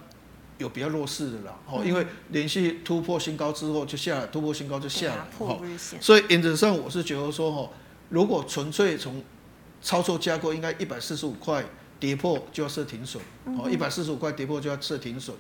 [0.59, 5.61] 有比较弱势的啦，哦，因为连续突破新高之后就下来，突破新高就下来，哦，
[6.01, 7.71] 所以原则上我是觉得说，哦，
[8.09, 9.23] 如果纯粹从
[9.83, 11.64] 操作架构，应该一百四十五块
[12.01, 15.37] 跌破就要设停损，哦，一百四十五块跌破就要设停损，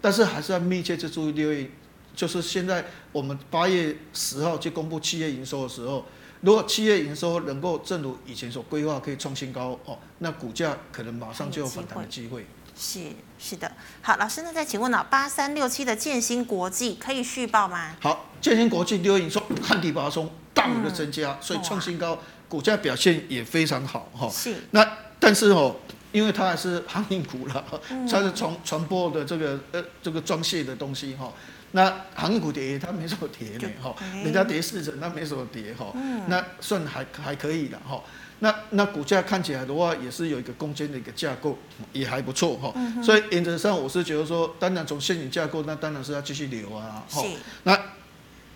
[0.00, 1.68] 但是还是要密切去注意六月，
[2.14, 6.04] 就是现在我们八月十号去公布七月营收的时候，
[6.42, 12.46] 如果七月营收能够正如以前所规划可以创新高，哦，那股价可能马上就有反弹的机会。
[12.76, 13.00] 是
[13.38, 17.94] 是的，好，老师，那再请问了，八三六七的建新国际可以续报吗？
[18.00, 24.28] 好，建新国际六月营收旱地拔葱，大幅的增加，嗯、所以创新高，股价表现也非常好哈。
[24.30, 24.86] 是，那
[25.20, 25.76] 但是哦，
[26.12, 27.64] 因为它还是 航运股了，
[28.10, 31.32] 它是传传播的这个呃这个装卸的东西哈。
[31.72, 35.92] 那航运股跌，它没什么跌呢哈，人家跌四成，它没什么跌哈，
[36.28, 38.02] 那算还还可以的哈。
[38.40, 41.56] 那那股价看起来的话，也是有一个攻坚的一个架构，
[41.92, 42.72] 也还不错哈。
[42.74, 47.04] 嗯、所以原则上，我是觉得说，当然从现行架构，那当然是要继续留啊。
[47.08, 47.22] 哈。
[47.62, 47.80] 那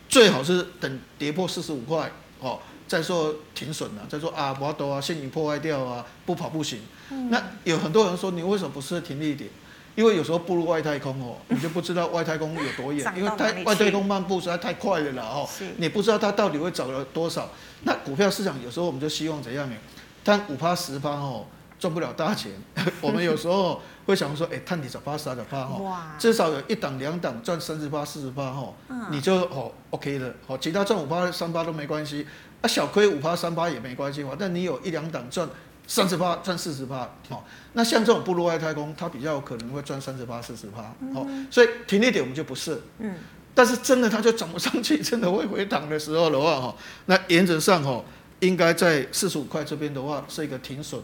[0.09, 6.81] 最好是等跌破四十五块，哦，再说停损了，再说啊，不要多啊，现行破坏掉啊，不跑不行。
[7.11, 9.49] 嗯、那有很多人说，你为什么不设停利点？
[9.97, 17.49] 因为有时候步入外太空哦，你就不知道外太空有多远，因为太外太空漫步实在太快了啦哦，你不知道它到底会走了多少。
[17.83, 19.77] 那股票市场有时候我们就希望怎样呢？
[20.23, 21.47] 但五趴十趴哦，
[21.79, 22.53] 赚不了大钱。
[23.01, 28.75] 我们有时候会想说，哎，探底十趴十二趴哦，至少有一档两档赚三十趴四十趴哦，
[29.11, 30.31] 你就哦 OK 了。
[30.47, 32.27] 哦，其他赚五趴三趴都没关系，
[32.61, 35.49] 啊小亏五趴三趴也没关系，反正你有一两档赚。
[35.87, 37.45] 三十趴赚四十趴，好，
[37.75, 40.83] 那像这种步入外太空，它比较有可能会赚三十八、四十趴，
[41.15, 43.15] 好，所以停利点我们就不设，嗯，
[43.55, 48.05] 但是真的它就涨不上去，真的会回档的时候的话，哈，那原则上哈，
[48.41, 51.01] 应该在四十五块这边的话是一个停损，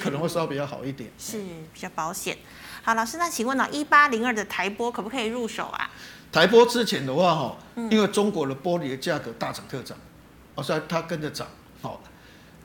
[0.00, 1.38] 可能会稍微比较好一点，是
[1.72, 2.38] 比较保险。
[2.82, 5.90] 好，老师，那请问呢，一八零二的台波可不可以入手啊？
[6.32, 7.56] 台波之前的话哈，
[7.90, 9.96] 因为中国的玻璃的价格大涨特涨，
[10.54, 11.61] 哦，所以它跟着涨，好。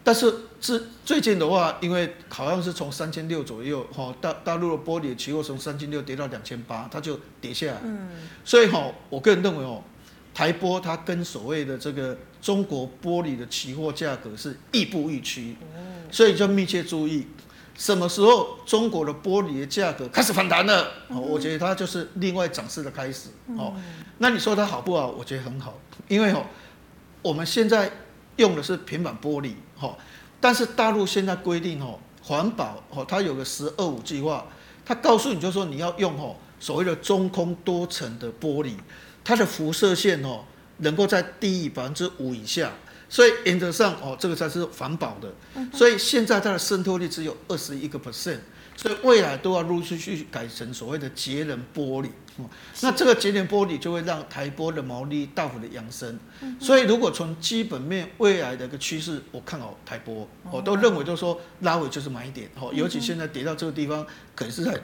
[0.07, 7.81] 但是是最近的话，因为好像是从三千六左右，哈，大大陆的玻璃期货从三千六跌到两千八，它就跌下来。
[7.83, 8.07] 嗯。
[8.45, 9.83] 所以哈，我个人认为哦，
[10.33, 15.57] 台玻它跟所谓的这个中国玻璃的期货价格是亦步亦趋。
[16.09, 17.27] 所以就密切注意，
[17.75, 23.27] 什么时候中国的玻璃的价格开始反弹了，哦我觉得它就是另外涨势的开始。
[23.57, 23.73] 哦。
[24.19, 25.09] 那你说它好不好？
[25.09, 26.45] 我觉得很好，因为哦，
[27.21, 27.91] 我们现在
[28.37, 29.53] 用的是平板玻璃。
[29.75, 29.95] 哈，
[30.39, 34.45] 但是大陆现在规定哦，环保哦，它有个“十二五”计划，
[34.85, 38.73] 它告诉你就说你要用哦所谓的中空多层的玻璃，
[39.23, 40.43] 它的辐射线哦
[40.77, 42.71] 能够在低于百分之五以下，
[43.09, 45.31] 所以原则上哦这个才是环保的，
[45.71, 48.39] 所以现在它的渗透率只有二十一个 percent。
[48.77, 52.09] 所以未来都要陆续去改成所谓的节能玻璃，
[52.81, 56.19] 那这个节能玻璃就会让台玻的毛利大幅的扬升。
[56.59, 64.79] 所以如果从基本面未来的一个趋势，我看好台玻，我都认为就是说拉回就是买点，尤其现在跌到这个地方，可能是在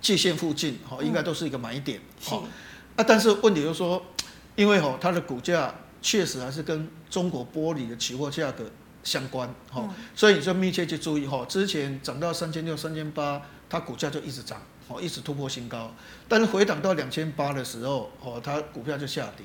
[0.00, 2.00] 界限附近，应该都是一个买点。
[2.30, 4.00] 啊，但是问题就是说，
[4.54, 8.70] 因为它的股价确实还是跟中国玻璃的期货价格。
[9.04, 15.94] 相关，哈，所以你就密切去注意，哈，之前涨到三千六、三千八，它股价就一直涨，哦，一直突破新高，
[16.26, 19.44] 但是回档到两千八的时候，哦，它股票就下跌，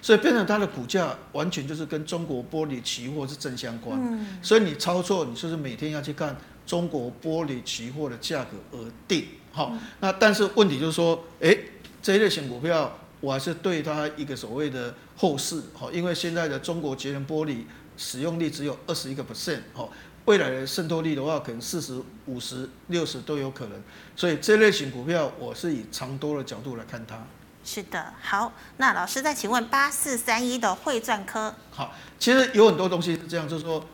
[0.00, 4.00] 所以变成它的股价完全就是跟中国玻璃期货是正相关，
[4.40, 11.58] 所以你操作，你就是每天要去看中国玻璃期货的价格而定，好，那但是问题就是说，诶，
[12.00, 17.64] 这一类型股票，我还是对它一个所谓的后市，好，因为现在的中国节能玻璃。
[18.02, 19.90] 使用率只有二十一个 percent，哦，
[20.24, 23.78] 未来的渗透率的话，可能四十五十、六十都有可能，
[24.16, 27.22] 所以这类型股票，我是以长多的角度来看它。
[27.62, 33.84] 是的，好，那老师再请问八四三一的汇钻科，好，其实有很多东西是这样，就是说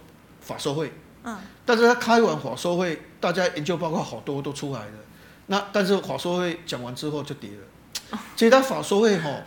[0.40, 0.92] 法说会，
[1.24, 4.92] 嗯，但是他开完法说会，大家研究报告好多都出来了，
[5.46, 9.42] 那但是法说会讲完之后就跌了，其实他法说会哈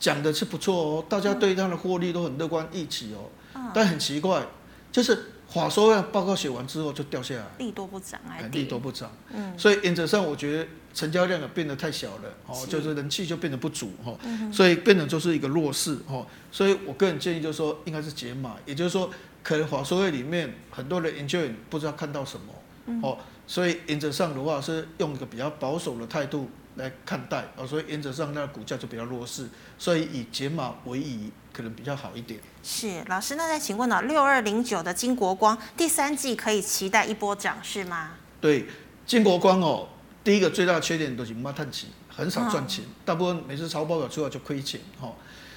[0.00, 3.30] 讲的是不错哦，大家对他的获利都很乐观预期哦。
[3.74, 4.46] 但很奇怪，
[4.90, 14.16] 就是法说会报告写完之后就掉下来，利多不涨，利多不涨，嗯，所以原则上我觉得成交量也变得太小了，哦，就是人气就变得不足，哈，
[14.52, 19.10] 所以变得就是一个弱势，哈，所以我个人建议就是说应该是解码，也就是说
[19.42, 31.30] 可能法说会里面很多的研究员不知道看到什么，哦，所以原则上的话是用一个比较保守的态度来看待，哦，所以原则上那个股价就比较弱势，所以以解码为宜。
[31.52, 32.40] 可能比较好一点。
[32.62, 34.00] 是老师，那再请问呢？
[34.02, 38.12] 六二零九的金国光第三季可以期待一波涨势吗？
[38.40, 38.66] 对，
[39.06, 39.88] 金国光哦，
[40.24, 45.14] 第一个最大的缺点都是没赚钱，很少赚钱，嗯、大部分每次财报表出来就亏钱哦。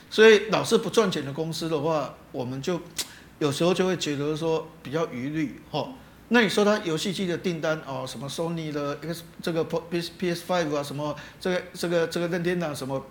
[0.09, 2.79] 所以老是不赚钱的公司的话，我们就
[3.39, 5.93] 有时候就会觉得说比较疑虑哦。
[6.29, 13.05] 那你说它游戏机的订单哦，什么 Sony 的 X 这个 PS PS Five 啊，什么这个这个这个任天堂什么？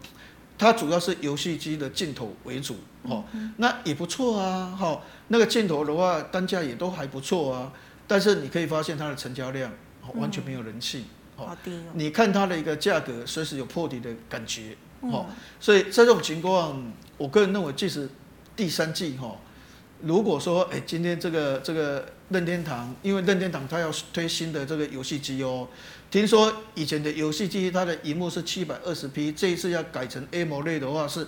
[0.56, 3.24] 它主要是游戏机的镜头为主，哦，
[3.56, 7.72] 那也不错啊，哈，那个镜头的话单价也都还不错啊，
[8.06, 9.72] 但是你可以发现它的成交量
[10.14, 11.56] 完全没有人气，哦，
[11.94, 15.26] 你看它的一个价格随时有破底的感觉，哈，
[15.58, 18.08] 所以在这种情况，我个人认为，即使
[18.54, 19.36] 第三季，哈，
[20.02, 25.66] 如果说，哎，今天这个这个任天堂，因为任天堂它要推新的这个游戏机哦。
[26.14, 31.26] 听说以前的游戏机，它的荧幕是七百二十 P，这一次要改成 AMOLED 的话是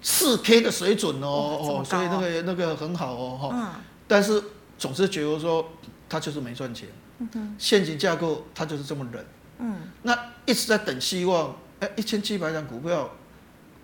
[0.00, 3.82] 四 K 的水准哦，哦，所以那个那个很好哦，哈、嗯。
[4.08, 4.42] 但是
[4.78, 5.70] 总是觉得说
[6.08, 9.22] 它就是没赚钱，嗯，现金架构它就是这么冷，
[9.58, 9.76] 嗯。
[10.00, 13.10] 那一直在等希望，哎，一千七百张股票，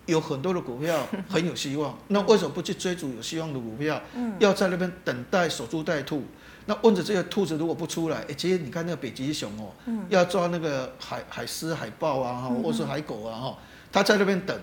[0.07, 4.01] 有很多的股票 很有希望，那为什么不去追逐有希望的股票？
[4.15, 6.23] 嗯，要在那边等待守株待兔。
[6.65, 13.57] 那问着这个兔子如果不出来，哎、欸，其实你看那个北极熊哦，嗯、要抓那个海海狮、海豹啊，哈，或是海狗啊，哈，
[13.91, 14.57] 他在那边等，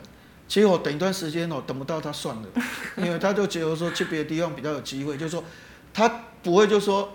[0.48, 2.48] 其实我等一段时间哦，等不到他算了，
[2.96, 5.44] 因为他就觉得说去别的地方比较有机会，就是说
[5.92, 6.08] 他
[6.42, 7.08] 不会就说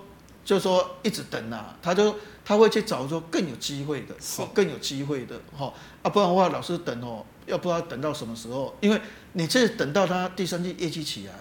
[0.44, 9.02] 就说一直等啊，他就他会去找说更有机会的，哦，更有机会的，哈，啊，不然的话老是等哦，要不知道等到什么时候，因为
[9.34, 11.34] 你这等到他第三季业绩起来，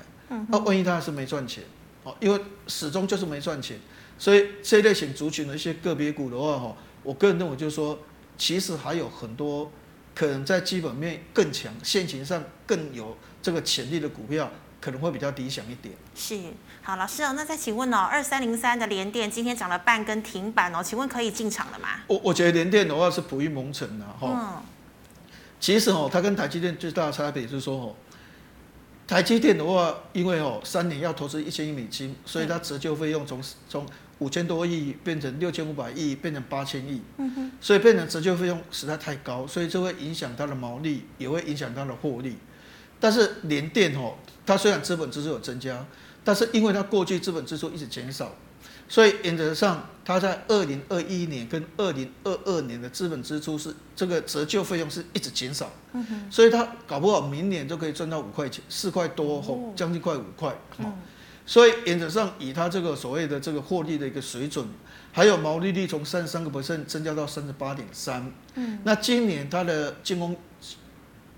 [0.49, 1.63] 那万一他还是没赚钱。
[2.05, 3.77] 哦，因为始终就是没赚钱，
[4.19, 7.99] 所以这类型族群的一些个别股的话，哈，我个人认为就是说，
[8.39, 9.73] 其实还有很多
[10.15, 15.95] 可能在基本面更强、现行上更有这个潜力的股票可能会比较理想一点。
[16.15, 16.39] 是，
[16.83, 21.89] 好，老师哦，那再请问哦，二三零三的联电今天涨了半根停板哦，请问可以进场了吗？
[22.07, 24.29] 我我觉得联电的话是普益蒙尘的哈。
[24.29, 24.63] 嗯。
[25.59, 27.97] 其实哦，它跟台积电最大的差别就是说哦，
[29.07, 33.87] 台积电的话，因为哦三年要投资一千亿美金，所以它折旧费用从从
[34.19, 37.03] 五千多亿变成六千五百亿，变成八千亿。
[37.61, 42.37] 所以变成折旧费用实在太高，所以这会影响它的毛利，也会影响它的获利。
[42.99, 44.15] 但是联电哦，
[44.47, 45.85] 它虽然资本支出有增加，
[46.23, 48.35] 但是因为它过去资本支出一直减少，
[48.95, 55.69] 所以原则上它在二零二一年跟二零二二年的资本支出是这个折旧费用是一直减少。
[55.95, 56.31] 嗯。
[56.31, 60.57] 所以它搞不好明年就可以赚到五块钱，四块多吼，将近快五块。
[60.79, 60.93] 嗯。
[61.45, 64.65] 所以原则上以它这个所谓的这个获利的一个水准，
[65.11, 68.33] 还有毛利率从三十三个 percent 增加到三十八点三。
[68.55, 68.79] 嗯。
[68.85, 70.37] 那今年它的进攻。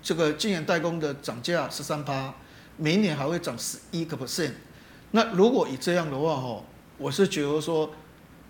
[0.03, 2.33] 这个晶圆代工的涨价十三趴，
[2.77, 4.53] 明年还会涨十一个 percent。
[5.11, 6.63] 那如果以这样的话，哈，
[6.97, 7.91] 我是觉得说，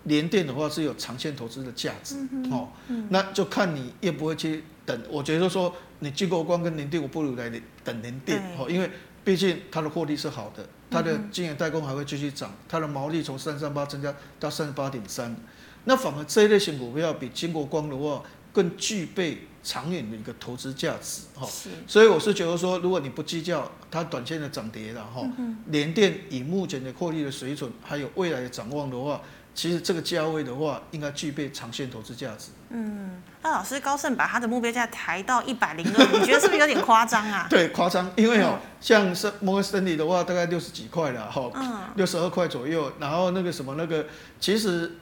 [0.04, 2.16] 联电的话是有长线投资的价值，
[2.50, 2.68] 哦，
[3.10, 5.02] 那就看你愿不会去等。
[5.10, 7.50] 我觉得说，你晶国光跟联电，我不如来
[7.84, 8.90] 等联电，哦，因为
[9.24, 15.36] 毕竟它的获利是好的，它的晶圆代工还会继续涨，它的毛利从三三八增加到三十八点三。
[15.84, 18.22] 那反而这一类型股票比晶国光的话
[18.52, 19.47] 更具备。
[19.62, 21.46] 长远的一个投资价值哈，
[21.86, 25.22] 所以我是觉得说，如果你不计较它短线的涨跌了哈，
[25.66, 29.20] 联电以目前的获利的水准，还有未来的展望的话，
[29.54, 32.50] 其实这个价位的话，应该具备长线投资价值。
[32.70, 37.46] 嗯，那老师高盛把他的目标价抬到一百零二，你觉得是不是有点夸张啊？
[37.50, 41.50] 对，夸张，因为哦，像是摩根士丹利的话，大概六十几块了哈，
[41.96, 44.06] 六十二块左右，然后那个什么那个，
[44.38, 44.92] 其实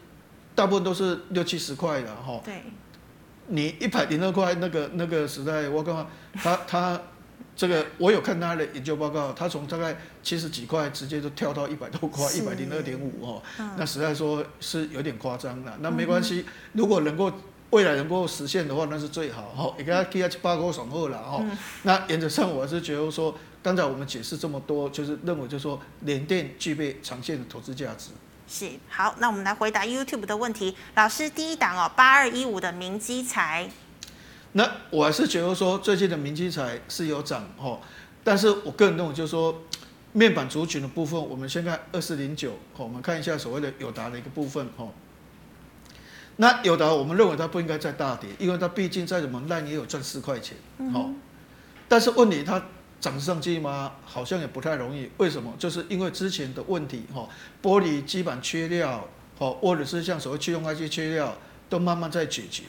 [0.55, 2.41] 大部分都是六七十块的哈。
[2.45, 2.63] 对。
[3.49, 7.01] 你一百零二块那个那个时代，我刚刚他他
[7.55, 13.43] 这个我有看他的研究报告，他从大概七十几块直接就跳到一百多块，一百零二点五哦，
[13.77, 15.77] 那实在说是有点夸张了。
[15.81, 17.33] 那没关系，如果能够
[17.71, 19.75] 未来能够实现的话，那是最好哈。
[19.79, 21.43] 你给他给他七八个爽后了哈。
[21.85, 28.11] 那原则上我是觉得说，刚才我们解释这么多，就是认为就是说联电具备长线的投资价值。
[28.49, 30.77] 是好，那我们来回答 YouTube 的问题。
[30.95, 33.69] 老师，第一档哦，八二一五的明基材。
[34.53, 37.81] 那我还是觉得说，最近的明基材是有涨哦，
[38.23, 39.63] 但是我个人认为就是说，
[40.13, 44.91] 面板族群的部分，我们先看二四零九，我们看一下所谓的友达的一个部分哦。
[46.37, 50.57] 那友达，我们认为它不应该再大跌，因为它毕竟再怎么烂也有赚四块钱，
[50.93, 51.11] 好，
[51.89, 52.63] 但是问题它。
[53.01, 53.93] 涨上去吗？
[54.05, 55.11] 好像也不太容易。
[55.19, 55.53] 为什么？
[55.59, 57.29] 就是因为之前的问题，哈，
[57.63, 59.07] 玻璃基板缺料，
[59.39, 61.37] 哈，或者是像所谓驱动 IC 缺料，
[61.69, 62.65] 都慢慢在解决。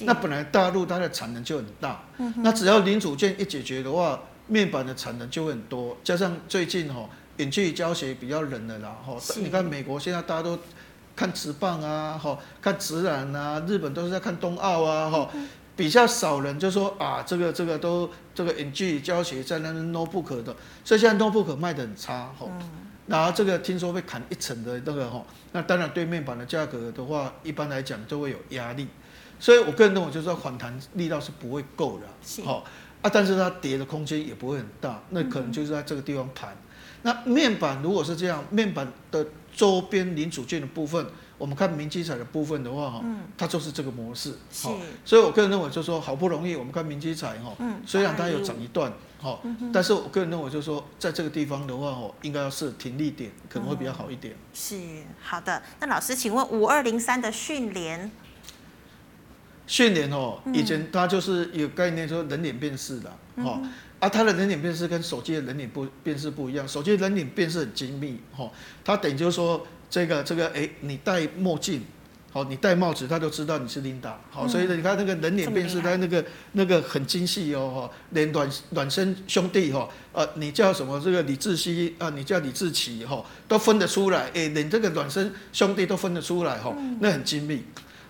[0.00, 2.02] 那本来大陆它的产能就很大，
[2.36, 5.96] 那只要零组件一解决的话，面板的产能就会很多。
[6.02, 10.58] 加上最近哈，远距教学比较冷了啦，哈，你看美国现在大家都
[11.14, 15.30] 看直棒啊，哈，看职篮啊，日本都是在看冬奥啊，哈。
[15.76, 20.54] 比较少人就说啊，这个这个都这个 NG 教学在那 notebook 的，
[20.84, 22.48] 所以现在 notebook 卖的很差吼。
[22.52, 22.70] 嗯、
[23.08, 28.86] 然后这个听说会砍一成的那个吼，那当然对面板的价格的话，一般来讲都会有压力。
[29.40, 32.06] 所以我个人认为就是说反弹力道是不会够的，
[32.44, 32.70] 好是
[33.02, 36.52] 啊，但是它跌的空间也不会很大，那可能就是在这个地方盘。
[36.52, 36.56] 嗯、
[37.02, 41.04] 那面板如果是这样，面板的周边零组件的部分。
[41.36, 43.04] 我们看明基彩的部分的话，哈，
[43.36, 44.68] 它就是这个模式，是，
[45.04, 47.52] 所以我个人认为就是说，好不容易我们看明基彩，哈，
[47.84, 49.40] 虽然它有涨一段，哈，
[49.72, 54.36] 但是我个人认为就是说，在这个地方的话，哈，应该要设停利点，可能会比较好一点。
[54.52, 54.78] 是，
[55.20, 55.60] 好的。
[55.80, 58.12] 那老师，请问五二零三的训练？
[59.66, 63.10] 训练哦，以前它就是有概念说人脸辨识的，
[63.42, 63.60] 哈，
[63.98, 68.48] 啊，它的人脸辨识跟手机的人脸不辨识不一样，手机人脸辨识很精密，哈，
[68.84, 69.66] 它等于就是说。
[69.94, 71.80] 这个这个哎，你戴墨镜，
[72.32, 76.24] 好，你戴帽子，他就知道你是琳达，好，所以呢，你看那个人脸辨识，他那个
[76.54, 81.00] 那个很精细哦，哈，连孪孪生兄弟哈，呃，你叫什么？
[81.00, 87.62] 这个李志熙啊，你叫李志奇哈，都分得出来，哎，连这个孪生兄弟都分得出来哈，那很精密。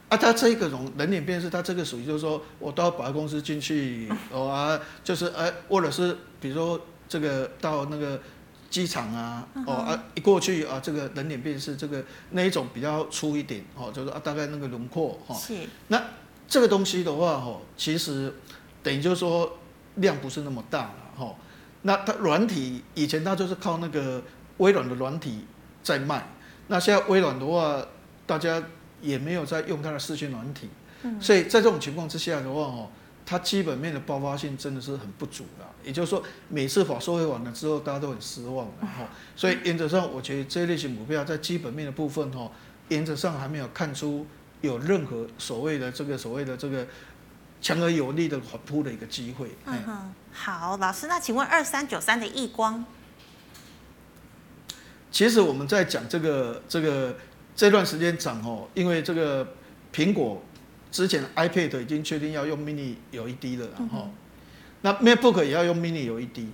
[0.08, 8.18] 啊，他这个种人脸辨识，他这个属于就是说我到保安公司进去，哦啊，就是呃，或者是比如说这个到那个。
[8.74, 15.32] 机场啊，哦啊，一过去啊，这个人脸辨识，这个那一种比较粗一点，哦，就是啊，大概那个轮廓，哈。
[15.32, 15.54] 是。
[15.86, 16.02] 那
[16.48, 18.34] 这个东西的话，哈，其实
[18.82, 19.58] 等于就是说
[19.94, 21.32] 量不是那么大了，哈。
[21.82, 24.20] 那它软体以前它就是靠那个
[24.56, 25.44] 微软的软体
[25.80, 26.26] 在卖，
[26.66, 27.80] 那现在微软的话，
[28.26, 28.60] 大家
[29.00, 30.68] 也没有在用它的视讯软体，
[31.20, 32.90] 所以在这种情况之下的话，哦，
[33.24, 35.64] 它基本面的爆发性真的是很不足的。
[35.84, 39.04] 也就是说，每次法说会完了之后，大家都很失望，然后，
[39.36, 42.50] 所以原则上，我觉得这一类型股票在基本面的部分，哈，
[42.88, 44.26] 原则上还没有看出
[44.62, 46.86] 有任何所谓的这个所谓的这个
[47.60, 49.50] 强而有力的反扑的一个机会。
[49.66, 52.84] 嗯哼，好，老师，那请问二三九三的易光，
[55.12, 57.16] 其实我们在讲这个这个
[57.54, 59.54] 这段时间涨哦，因为这个
[59.92, 60.42] 苹果
[60.90, 64.10] 之前 iPad 已经确定要用 Mini 有一 D 了，然后。
[64.84, 66.44] 那 MacBook 也要用 Mini LED，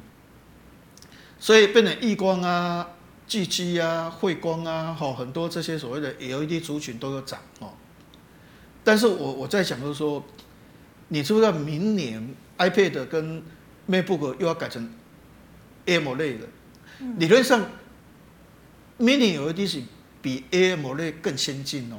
[1.40, 2.88] 所以变成异光啊、
[3.26, 7.72] 技嘉啊、慧光啊，哈，很多这些所谓的 LED 族群都有涨哦。
[8.84, 10.24] 但是我我在想就是说，
[11.08, 13.42] 你知不知道明年 iPad 跟
[13.88, 14.88] MacBook 又要改成
[15.86, 16.46] AMOLED 的？
[17.18, 17.66] 理论上
[19.00, 19.82] ，Mini LED 是
[20.22, 21.98] 比 AMOLED 更先进哦。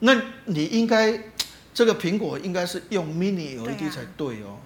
[0.00, 1.22] 那你应该
[1.72, 4.58] 这个苹果应该是用 Mini LED 才对哦。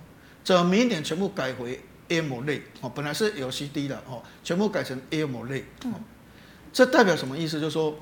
[0.45, 1.81] 这明年全部改回
[2.11, 5.93] AMOLED 哦，本来是 LCD 的哦，全部改成 AMOLED 哦。
[6.71, 7.59] 这代表什么意思？
[7.59, 7.97] 就是说，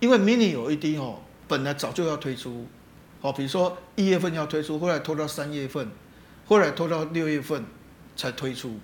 [0.00, 2.66] 因为 Mini LED 哦，本来早就要推出，
[3.20, 5.88] 哦，比如说一月份要推出，后来拖到三月份，
[6.46, 7.64] 后来拖到六月份
[8.16, 8.78] 才推出。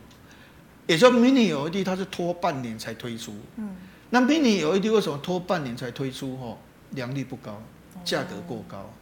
[0.87, 3.35] 也就 Mini LED 它是拖半年才推出。
[3.57, 3.75] 嗯。
[4.11, 6.39] 那 Mini LED 为什么拖半年才推出？
[6.41, 6.59] 哦，
[6.91, 7.61] 良率不高，
[8.05, 8.93] 价格过高。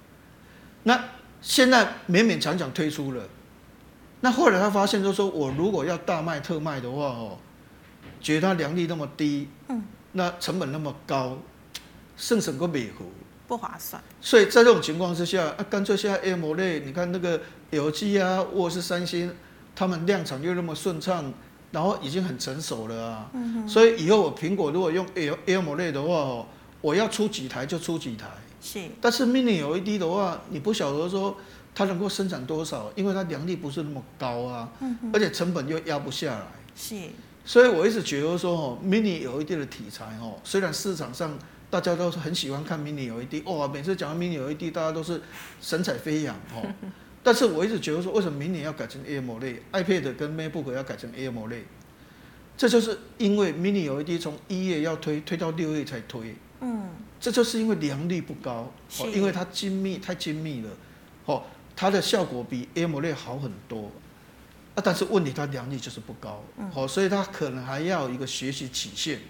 [0.84, 1.04] 那
[1.42, 3.28] 现在勉勉强强推出了。
[4.22, 7.38] 那后来他发现，就是说我如果要大卖特卖的话，哦，
[8.20, 11.38] 觉得它良率那么低，嗯，那成本那么高，
[12.18, 13.06] 剩省个美糊，
[13.48, 14.02] 不划算。
[14.20, 17.40] 所以在这种情况之下，啊，干脆现在 AMOLED，你看那个
[17.70, 19.34] LG 啊，或者是三星，
[19.74, 21.32] 他们量产又那么顺畅，
[21.70, 23.30] 然后已经很成熟了啊。
[23.32, 23.66] 嗯。
[23.66, 25.06] 所以以后我苹果如果用
[25.46, 26.46] AMOLED 的话，哦，
[26.82, 28.26] 我要出几台就出几台。
[28.60, 28.80] 是。
[29.00, 31.34] 但是 Mini LED 的话，你不晓得说。
[31.74, 32.92] 它能够生产多少？
[32.94, 36.46] 因为它良率不是那么高啊，嗯、而且成本又压不下来。
[36.74, 36.96] 是，
[37.44, 40.38] 所以我一直觉得说，哦，mini 有一定的题材哦。
[40.44, 41.38] 虽然市场上
[41.70, 45.20] 大家都是很喜欢看 mini LED，哇，每次讲到 mini LED，大家都是
[45.60, 46.66] 神采飞扬哦。
[47.22, 51.64] 但是我一直觉得说，为什么明年要改成 AMOLED，iPad 跟 MacBook 要改成 AMOLED？
[52.56, 56.34] 这就是因为 mini LED 从一月要推，推到六月才推。
[56.60, 56.88] 嗯，
[57.20, 60.70] 这就是因为良率不高，哦，因为它精密太精密了，
[61.26, 61.42] 哦。
[61.74, 63.90] 它的效果比 AMOLED 好很多，
[64.74, 66.42] 啊，但是问题它良率就是不高，
[66.72, 69.20] 好，所以它可能还要一个学习曲线，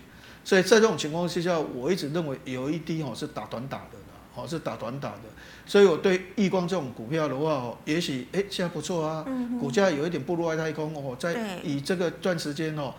[0.45, 3.99] 所以在这种情况之下，我一直认为有一滴哦是打短打的，
[4.35, 5.23] 哦是打短打的，
[5.65, 9.25] 所以我对亿光这种股票的话哦，也许哎现在不错啊，
[9.61, 12.95] 股价有一点步入外太空哦，在以这个段时间哦，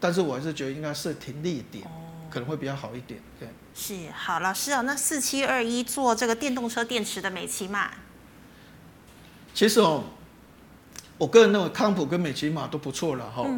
[0.00, 1.86] 但是我还是觉得应该是停利点，
[2.28, 3.48] 可能会比较好一点，对。
[3.76, 7.90] 是，好，老师哦，那四七二一做这个电动车电池的美琪玛。
[9.54, 10.02] 其实哦，
[11.16, 13.48] 我个人认为康普跟美琪玛都不错了哈，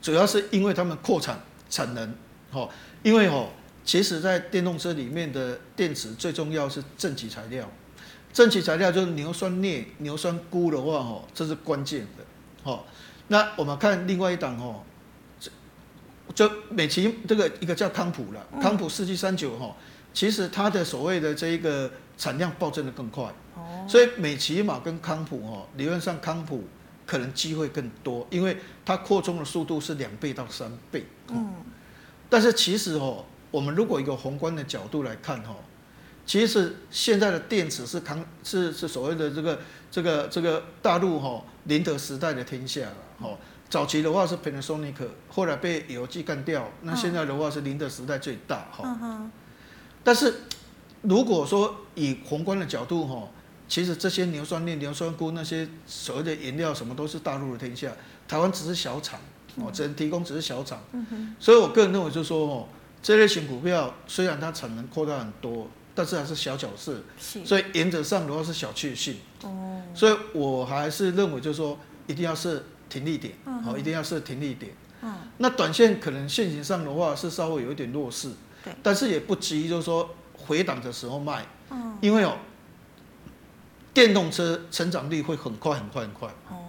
[0.00, 1.38] 主要是因为他们扩产
[1.68, 2.14] 产能，
[2.50, 2.66] 哈，
[3.02, 3.50] 因为哦，
[3.84, 7.70] 其实在电动车里面的电池最重要是正极材料，
[8.32, 12.24] 正极材料就是硫酸镍、硫酸钴的话哦，这是关键的，
[12.64, 12.82] 哈。
[13.28, 14.82] 那我们看另外一档哦，
[16.34, 19.76] 就美琪这个一个叫康普了，康普四七三九哈，
[20.14, 21.90] 其实它的所谓的这一个
[22.22, 23.24] 产量暴增的更快。
[23.88, 26.62] 所以美琪玛跟康普哦，理论上康普
[27.04, 31.04] 可能机会更多，因为它扩充的速度是两倍到三倍。
[31.30, 31.52] 嗯。
[32.30, 35.56] 但是其实哦，我们如果一个宏观的角度来看哦，
[36.24, 39.58] 其实现在的电池是康是是所谓的这个
[39.90, 43.36] 这个这个大陆哈宁德时代的天下了哦。
[43.68, 44.94] 早期的话是 Panasonic，
[45.28, 49.28] 后来被 LG 干掉，那现在的话是宁德时代最大哈。
[50.04, 50.34] 但是
[51.02, 53.28] 如果说以宏观的角度哈。
[53.68, 57.90] 其实这些硫酸镍、硫酸钴那些所谓的原料，什么都是大陆的天下，
[58.28, 59.18] 台湾只是小厂，
[59.56, 60.78] 哦，只能提供只是小厂。
[61.38, 62.68] 所以我个人认为就是说，哦，
[63.02, 67.00] 这类型股票虽然它产能扩大很多，但是还是小角色，
[67.46, 69.16] 所以原则上的话是小确幸。
[69.94, 74.70] 所以我还是认为就是说，一定要设停利点，哦，一定要设停利点。
[75.38, 78.30] 那短线可能现行上的话是稍微有一点弱势，
[78.82, 80.14] 但是也不急，就是说
[80.46, 81.46] 回档的时候卖，
[82.00, 82.36] 因为哦。
[83.94, 86.26] 电动车成长率会很快很快很快。
[86.48, 86.64] 哦。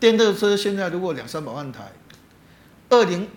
[0.00, 1.92] 电动车现在如果两三百万台，
[2.88, 3.30] 二零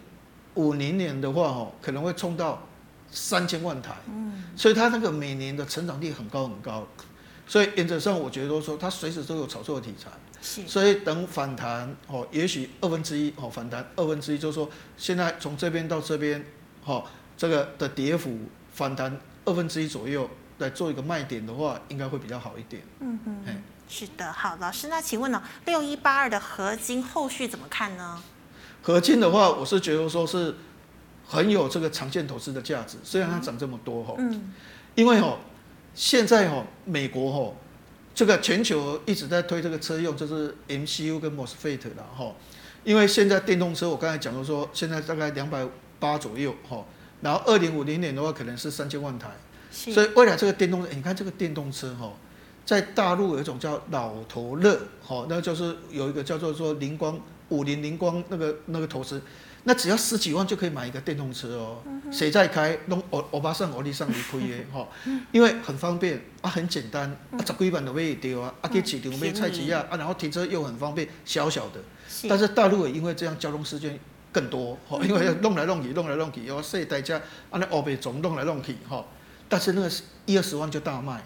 [0.55, 2.67] 五零年的话，哦，可能会冲到
[3.11, 3.95] 三千万台。
[4.07, 4.43] 嗯。
[4.55, 6.87] 所以它那个每年的成长率很高很高，
[7.45, 10.09] 所以原则上我觉得说它随时都有炒作的题材。
[10.41, 10.67] 是。
[10.67, 14.67] 所以等反弹哦，也许二分之一哦，反弹二分之一，就是说
[14.97, 16.43] 现在从这边到这边，
[16.85, 17.05] 哦，
[17.37, 18.35] 这个的跌幅
[18.73, 19.15] 反弹
[19.49, 20.29] 二分之一左右。
[20.59, 22.83] 来做一个卖点的话，应该会比较好一点。
[22.99, 28.21] 嗯哼，是的，好，老师，那请问呢，六一八二的合金后续怎么看呢？
[28.81, 30.53] 合金的话，我是觉得说是
[31.25, 34.51] 很有这个长线投资的价值，虽然它涨这么多哈，嗯，
[34.95, 35.37] 因为哈，
[35.95, 37.55] 现在哈，美国哈，
[38.13, 42.35] 这个全球一直在推这个车用，就是 MCU 跟 MOSFET 的哈，
[42.83, 45.65] 因为现在电动车我刚才讲到说，现在大概两百
[46.01, 46.83] 八左右哈，
[47.21, 49.29] 然后二零五零年的话可能是三千万台，
[49.71, 52.11] 所以未来这个电动车，你看这个电动车哈。
[52.65, 59.19] 在大陆有一种叫老头乐，哈，那就是有一个叫做说灵光五菱灵光那个那个投资，
[59.63, 61.81] 那只要十几万就可以买一个电动车哦。
[62.11, 62.77] 谁在开？
[62.85, 64.87] 弄欧欧巴桑、欧力桑离开耶，哈，
[65.31, 71.81] 因为很方便啊，很简单啊，十几万都买得到啊，啊，可以市场买菜市啊，啊，然后停车又很方便，小小的。
[72.29, 73.99] 但是大陆也因为这样交通事件
[74.31, 77.17] 更多，哈，因为要弄来弄去，弄来弄去，要设代价，
[77.49, 79.05] 啊，那欧北总弄来弄去，哈，
[79.47, 79.91] 但是那个
[80.25, 81.23] 一二十万就大卖。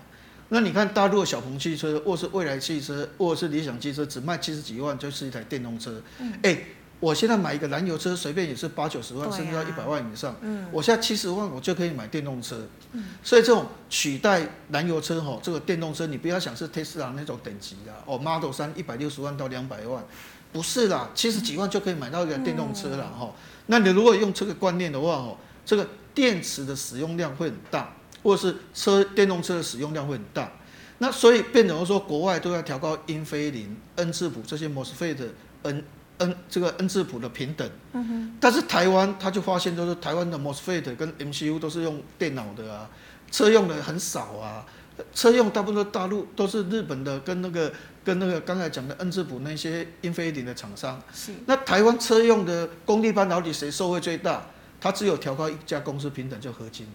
[0.49, 5.99] 那你看大陆的小鹏汽车，或是蔚来汽车，或者是理想汽车，只卖七十几万就是一台电动车。
[6.43, 6.55] 哎、
[6.99, 10.35] 我现在买一个燃油车，随便也是八九十万，啊、甚至到一百万以上。
[10.41, 12.61] 嗯，我现在七十万，我就可以买电动车。
[12.91, 20.03] 嗯，所以这种取代燃油车吼，这个电动车，你不要想是特斯拉那种等级的哦，Model 三一百六十万到两百万，
[20.53, 23.25] 不是啦，七十几万就可以买到一个电动车了哈。
[23.25, 23.33] 嗯、
[23.65, 27.93] 那你如果用这个观念的话哦，这个电池的使用量会很大。
[28.23, 30.49] 或者是车电动车的使用量会很大，
[30.99, 35.27] 那所以变成说国外都要调高英菲林、恩智浦这些 MOSFET 的
[35.63, 35.83] N
[36.19, 37.69] N 这个恩智浦的平等。
[37.91, 38.37] 嗯哼。
[38.39, 42.89] 但是台湾他就发现，就是台湾的 MOSFET 跟 MCU 都是用电脑的啊，
[43.29, 44.65] 车用的很少啊，
[45.13, 47.71] 车用大部分大陆都是日本的跟那个
[48.03, 51.01] 跟那个刚才讲的恩智浦那些英飞凌的厂商。
[51.13, 51.31] 是。
[51.45, 54.45] 那台湾车用的功率半导体谁受惠最大？
[54.79, 56.87] 它只有调高一家公司平等，就合金。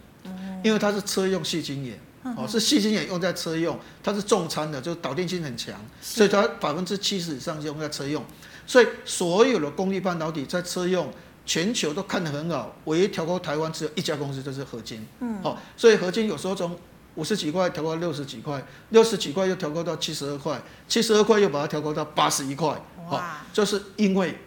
[0.62, 1.98] 因为它是车用细晶眼，
[2.36, 8.22] 哦，是细晶眼用在车用，它是重餐的，就是导电性很强，所以它百分之七十以上就用在车用，
[8.66, 11.10] 所以所有的功率半导体在车用，
[11.46, 16.76] 全球都看得很好，唯一调高台湾只有一家公司，就是合金，嗯，好，所以合金有时候从
[17.18, 23.20] 五十几块调高到六十几块，六十几块又调高到七十二块，七十二块又把它调高到八十一块，好，
[23.52, 24.38] 就是因为。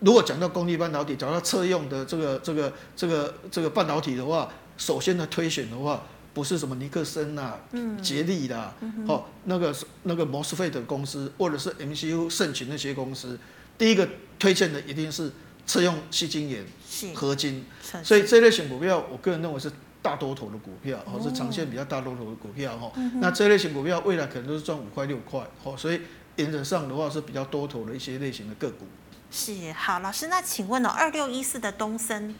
[0.00, 6.02] 如果讲到功率半导体，讲到车用的这个这个这个这个半导体的话，首先的推选的话，
[6.34, 7.54] 不是什么尼克森呐、
[8.02, 8.74] 杰力啦，
[9.08, 13.38] 哦，那个那个 MOSFET 的公司，或者是 MCU 盛群那些公司，
[13.78, 14.06] 第一个
[14.38, 15.32] 推荐的一定是
[15.66, 16.66] 车用矽晶圆、
[17.14, 17.64] 合金。
[18.02, 19.72] 所以这类型股票，我个人认为是
[20.04, 22.92] 大多头的股票，哦，是长线比较大多头的股票哈。
[23.14, 26.02] 那这类型股票未来可能都是赚五块六块，哦，所以
[26.36, 28.84] 原则上的话是比较多头的一些类型的个股。
[29.30, 32.34] 是好，老师，那请问哦，二六一四的东森，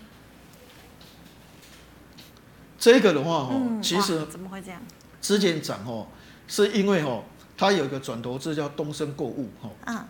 [2.78, 4.82] 这个的话哦，嗯、其实怎么会这样？
[5.22, 6.08] 之前涨哦，
[6.46, 7.24] 是因为哦，
[7.56, 9.70] 它有一个转投资叫东森购物哈。
[9.86, 10.04] 嗯。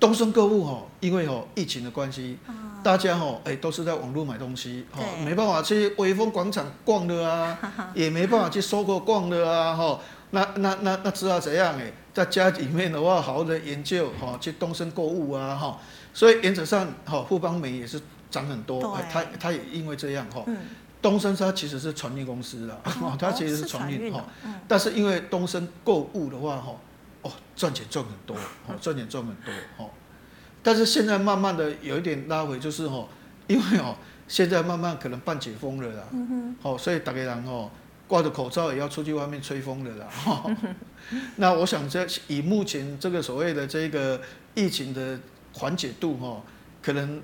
[0.00, 7.58] 东升购物哈，因为哦疫情的关系，嗯、大家哦哎都是在网络买东西，哦对没办法去威风广场逛的啊，
[7.94, 10.00] 也没办法去收购逛的啊哈。
[10.30, 15.78] 那那那那知道怎样哎，在家里面的话，好好的研究哈，去东升购物啊哈。
[16.14, 20.56] 所以原则上，哈富邦美也是涨很多，哎它它也因为这样哈，嗯、
[21.02, 26.74] 东升它其实是船运公司啦，哦， 它其实是船运哈，嗯、但是因为东升购物的话哈，
[27.22, 29.90] 哦赚钱赚很多，哦赚钱赚很多，哦，
[30.62, 33.08] 但是现在慢慢的有一点拉回，就是哦，
[33.46, 33.96] 因为哦
[34.28, 37.70] 现在慢慢可能半解封了啦，嗯哼，所以大家人哦
[38.06, 40.08] 挂着口罩也要出去外面吹风了啦，
[41.36, 44.20] 那我想这以目前这个所谓的这个
[44.54, 45.18] 疫情的。
[45.52, 46.40] 缓解度哈，
[46.80, 47.20] 可能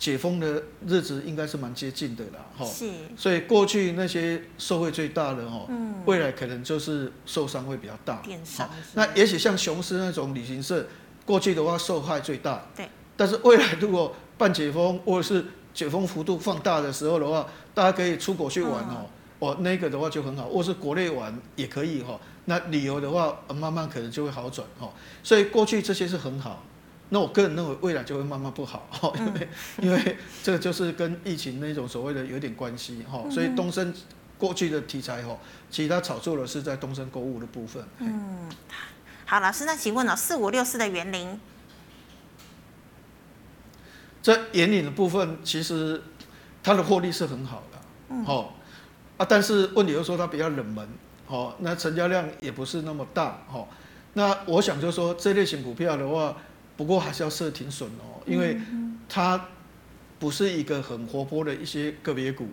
[0.00, 2.64] 解封的日子应该是蛮接近的啦哈。
[2.64, 2.90] 是。
[3.16, 8.16] 所以过去那些受惠最大的哈，嗯，未来可能就是受伤会比较大。
[8.24, 8.68] 电商。
[8.94, 10.86] 那也许像雄狮那种旅行社，
[11.26, 12.66] 过去的话受害最大。
[12.74, 12.88] 对。
[13.14, 15.44] 但是未来如果半解封或者是
[15.74, 19.06] 解封幅度放大的时候的话，大家可以出国去玩哦，
[19.38, 22.18] 哦那个的话就很好，或是国内玩也可以哈。
[22.46, 24.90] 那旅游的话，慢慢可能就会好转哈。
[25.22, 26.64] 所以过去这些是很好。
[27.12, 28.88] 那我个人认为未来就会慢慢不好，
[29.18, 29.48] 因为
[29.82, 33.92] 因为这个就是跟疫情那种所谓的有点关系哈，所以东升
[34.38, 35.36] 过去的题材哈，
[35.68, 37.84] 其他炒作的是在东升购物的部分。
[37.98, 38.48] 嗯，
[39.26, 41.40] 好，老师，那请问了四五六四的园林，
[44.22, 46.00] 这园林的部分其实
[46.62, 47.78] 它的获利是很好的，
[48.10, 48.54] 嗯，好
[49.18, 50.88] 啊，但是问题又说它比较冷门，
[51.26, 53.66] 哦，那成交量也不是那么大，哈，
[54.12, 56.36] 那我想就说这类型股票的话。
[56.80, 58.58] 不过还是要设停损哦，因为
[59.06, 59.48] 它
[60.18, 62.48] 不是一个很活泼的一些个别股，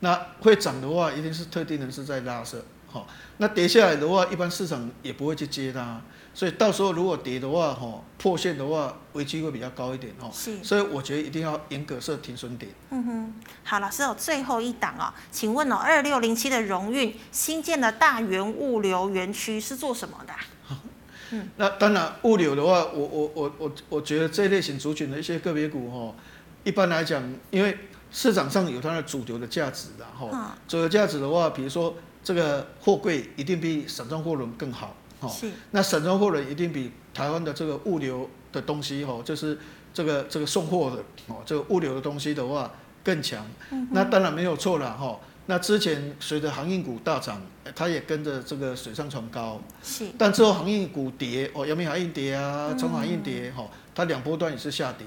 [0.00, 2.58] 那会涨的话，一定是特定人士在拉升，
[2.90, 3.06] 哈。
[3.36, 6.00] 那跌下来的话，一般市场也不会去接它，
[6.32, 10.30] 所以到时候如果跌的话，哈，破线的话，危机会比较高一点哦。
[10.32, 12.72] 是，所以我觉得一定要严格设停损点。
[12.88, 20.32] 嗯哼，好，老师有最后一档哦，请问哦，二六零七的荣运新建的大元物流园区是做什么的？
[21.34, 26.14] 嗯，那当然物流的话，我我我我我觉得这类型族群的一些个别股哈，
[26.62, 27.76] 一般来讲，因为
[28.12, 39.58] 市场上有它的主流的价值的哈，主流价值的话，比如说这个货柜一定比散装货轮更好哈，是，那散装货轮一定比台湾的这个物流的东西哈，就是
[39.92, 42.70] 这个这个送货的哦，这个物流的东西的话
[43.02, 43.44] 更强，
[43.90, 45.18] 那当然没有错了哈。
[45.46, 47.42] 那之前随着航运股大涨，
[47.74, 49.60] 它也跟着这个水上船高。
[49.82, 50.06] 是。
[50.16, 55.06] 但之后航运股跌，哦，阳明海运跌啊，长航运跌，哈、嗯，它两波段也是下跌，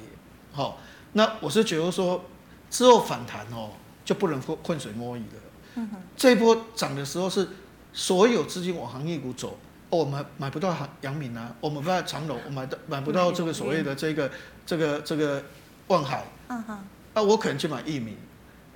[0.51, 0.79] 好。
[1.13, 2.23] 那我是觉得说，
[2.69, 3.71] 之后反弹哦，
[4.05, 5.41] 就不能混混水摸鱼了。
[5.73, 5.97] 嗯哼。
[6.15, 7.49] 这一波涨的时候是
[7.91, 9.57] 所有资金往航运股走，
[9.89, 14.29] 哦，我们买不到航阳明啊，我们不到长隆，我买到买不到这个所谓的这个
[14.67, 15.43] 这个这个
[15.87, 16.23] 万海。
[16.49, 16.79] 嗯哼。
[17.15, 18.15] 那我可能去买益民。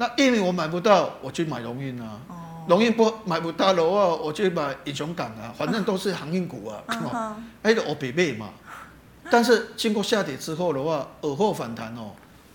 [0.01, 2.19] 那玉米我买不到，我去买龙运啊。
[2.67, 5.53] 龙运不买不到的话，我就买英雄港啊。
[5.55, 7.37] 反正都是航运股啊。
[7.61, 8.49] 哎，我别买嘛。
[9.29, 12.13] 但是经过下跌之后的话，耳后反弹哦，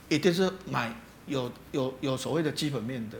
[0.08, 0.92] 一定是买
[1.26, 3.16] 有有有所谓的基本面的。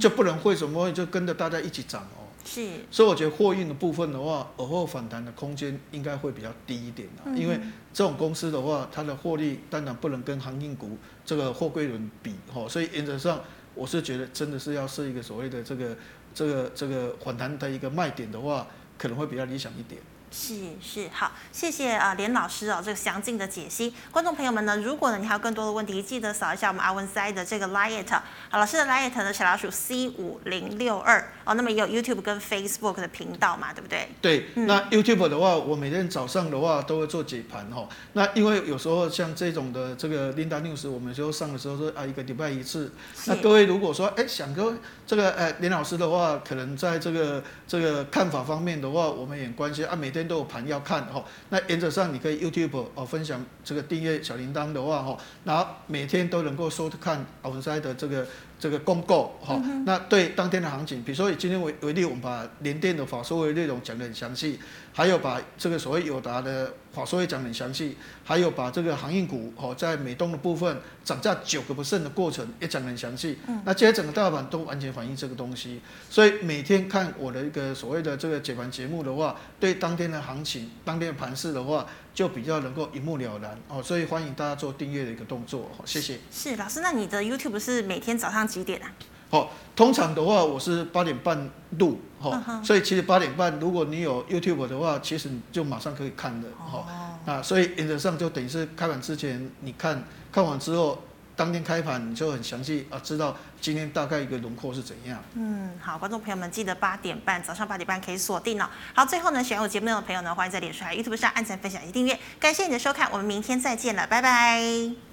[0.00, 2.21] 就不能会什么就跟着大家一起涨哦。
[2.44, 2.68] 是。
[2.90, 7.30] 所以我觉得货运的部分的话，尔后反弹的空间应该会比较低一点的。
[7.38, 7.58] 因为
[7.92, 10.96] 这种公司的话，它的获利当然不能跟航运股。
[11.24, 13.40] 这个货柜轮比哈，所以原则上
[13.74, 15.96] 我是觉得真的是要设一个所谓的这个
[16.34, 18.66] 这个这个反弹的一个卖点的话，
[18.98, 20.00] 可能会比较理想一点。
[20.32, 23.92] 是是好，谢谢啊连老师哦，这个详尽的解析。
[24.10, 28.10] 观众朋友们呢，如果呢你还有更多的问题，记得扫一下我们阿文塞的这个 liet，
[28.48, 34.08] 好，老师的 liet 呢小老鼠 C 五零六二哦，那么也有 YouTube 跟 Facebook 的频道嘛，对不对？
[34.22, 37.86] 对，嗯、那 YouTube 的话，我每天早上的话都会做解盘哈。
[38.14, 42.90] 那因为有时候像这种的这个 Linda News，我们就上的时候说啊一个礼拜一次。
[43.26, 50.21] 那各位如果说哎想跟这个哎连老师的话，可能在这个这个看法方面的话，我们也关心啊每天。
[50.26, 58.26] 都有盘要看哈，那原则上你可以 YouTube 哦分享这个订阅小铃铛的话哈，然后每天都能够收看阿文塞的这个
[58.62, 64.56] 这个公告哈，那对当天的行情，比如说以今天为为例，我们把联电的法说会内容讲得很详细，
[64.92, 66.72] 还有把这个所谓友达的。
[66.92, 73.38] 法说也讲得很详细，还有把这个航运股哦，在美东的部分涨价九个 percent 的过程也讲得很详细。
[73.46, 83.82] 嗯，那今天整个大盘都完全反映这个东西，所以每天看我的一个所谓的这个解盘节目的话，对当天的行情、当天的盘势的话，就比较能够一目了然哦。
[83.82, 86.18] 所以欢迎大家做订阅的一个动作，谢谢。
[86.30, 88.92] 是老师，那你的 YouTube 是每天早上几点啊？
[89.30, 96.84] 哦，通常的话我是八点半录，哦，所以其实八点半如果你有 YouTube 的话，其实你就马上可以看的，哦，
[97.24, 101.02] 啊，所以原则上就等于是开盘之前你看看完之后，
[101.34, 105.22] 当天开盘你就很详细啊，知道今天大概一个轮廓是怎样。
[105.34, 108.70] 嗯，好，观众朋友们记得八点半早上八点半可以锁定了。
[108.94, 112.18] 好，最后呢，喜欢我节目的朋友呢，欢迎在脸书还有 YouTube 上按赞、分享以及订阅。
[112.38, 115.11] 感谢你的收看，我们明天再见了，拜拜。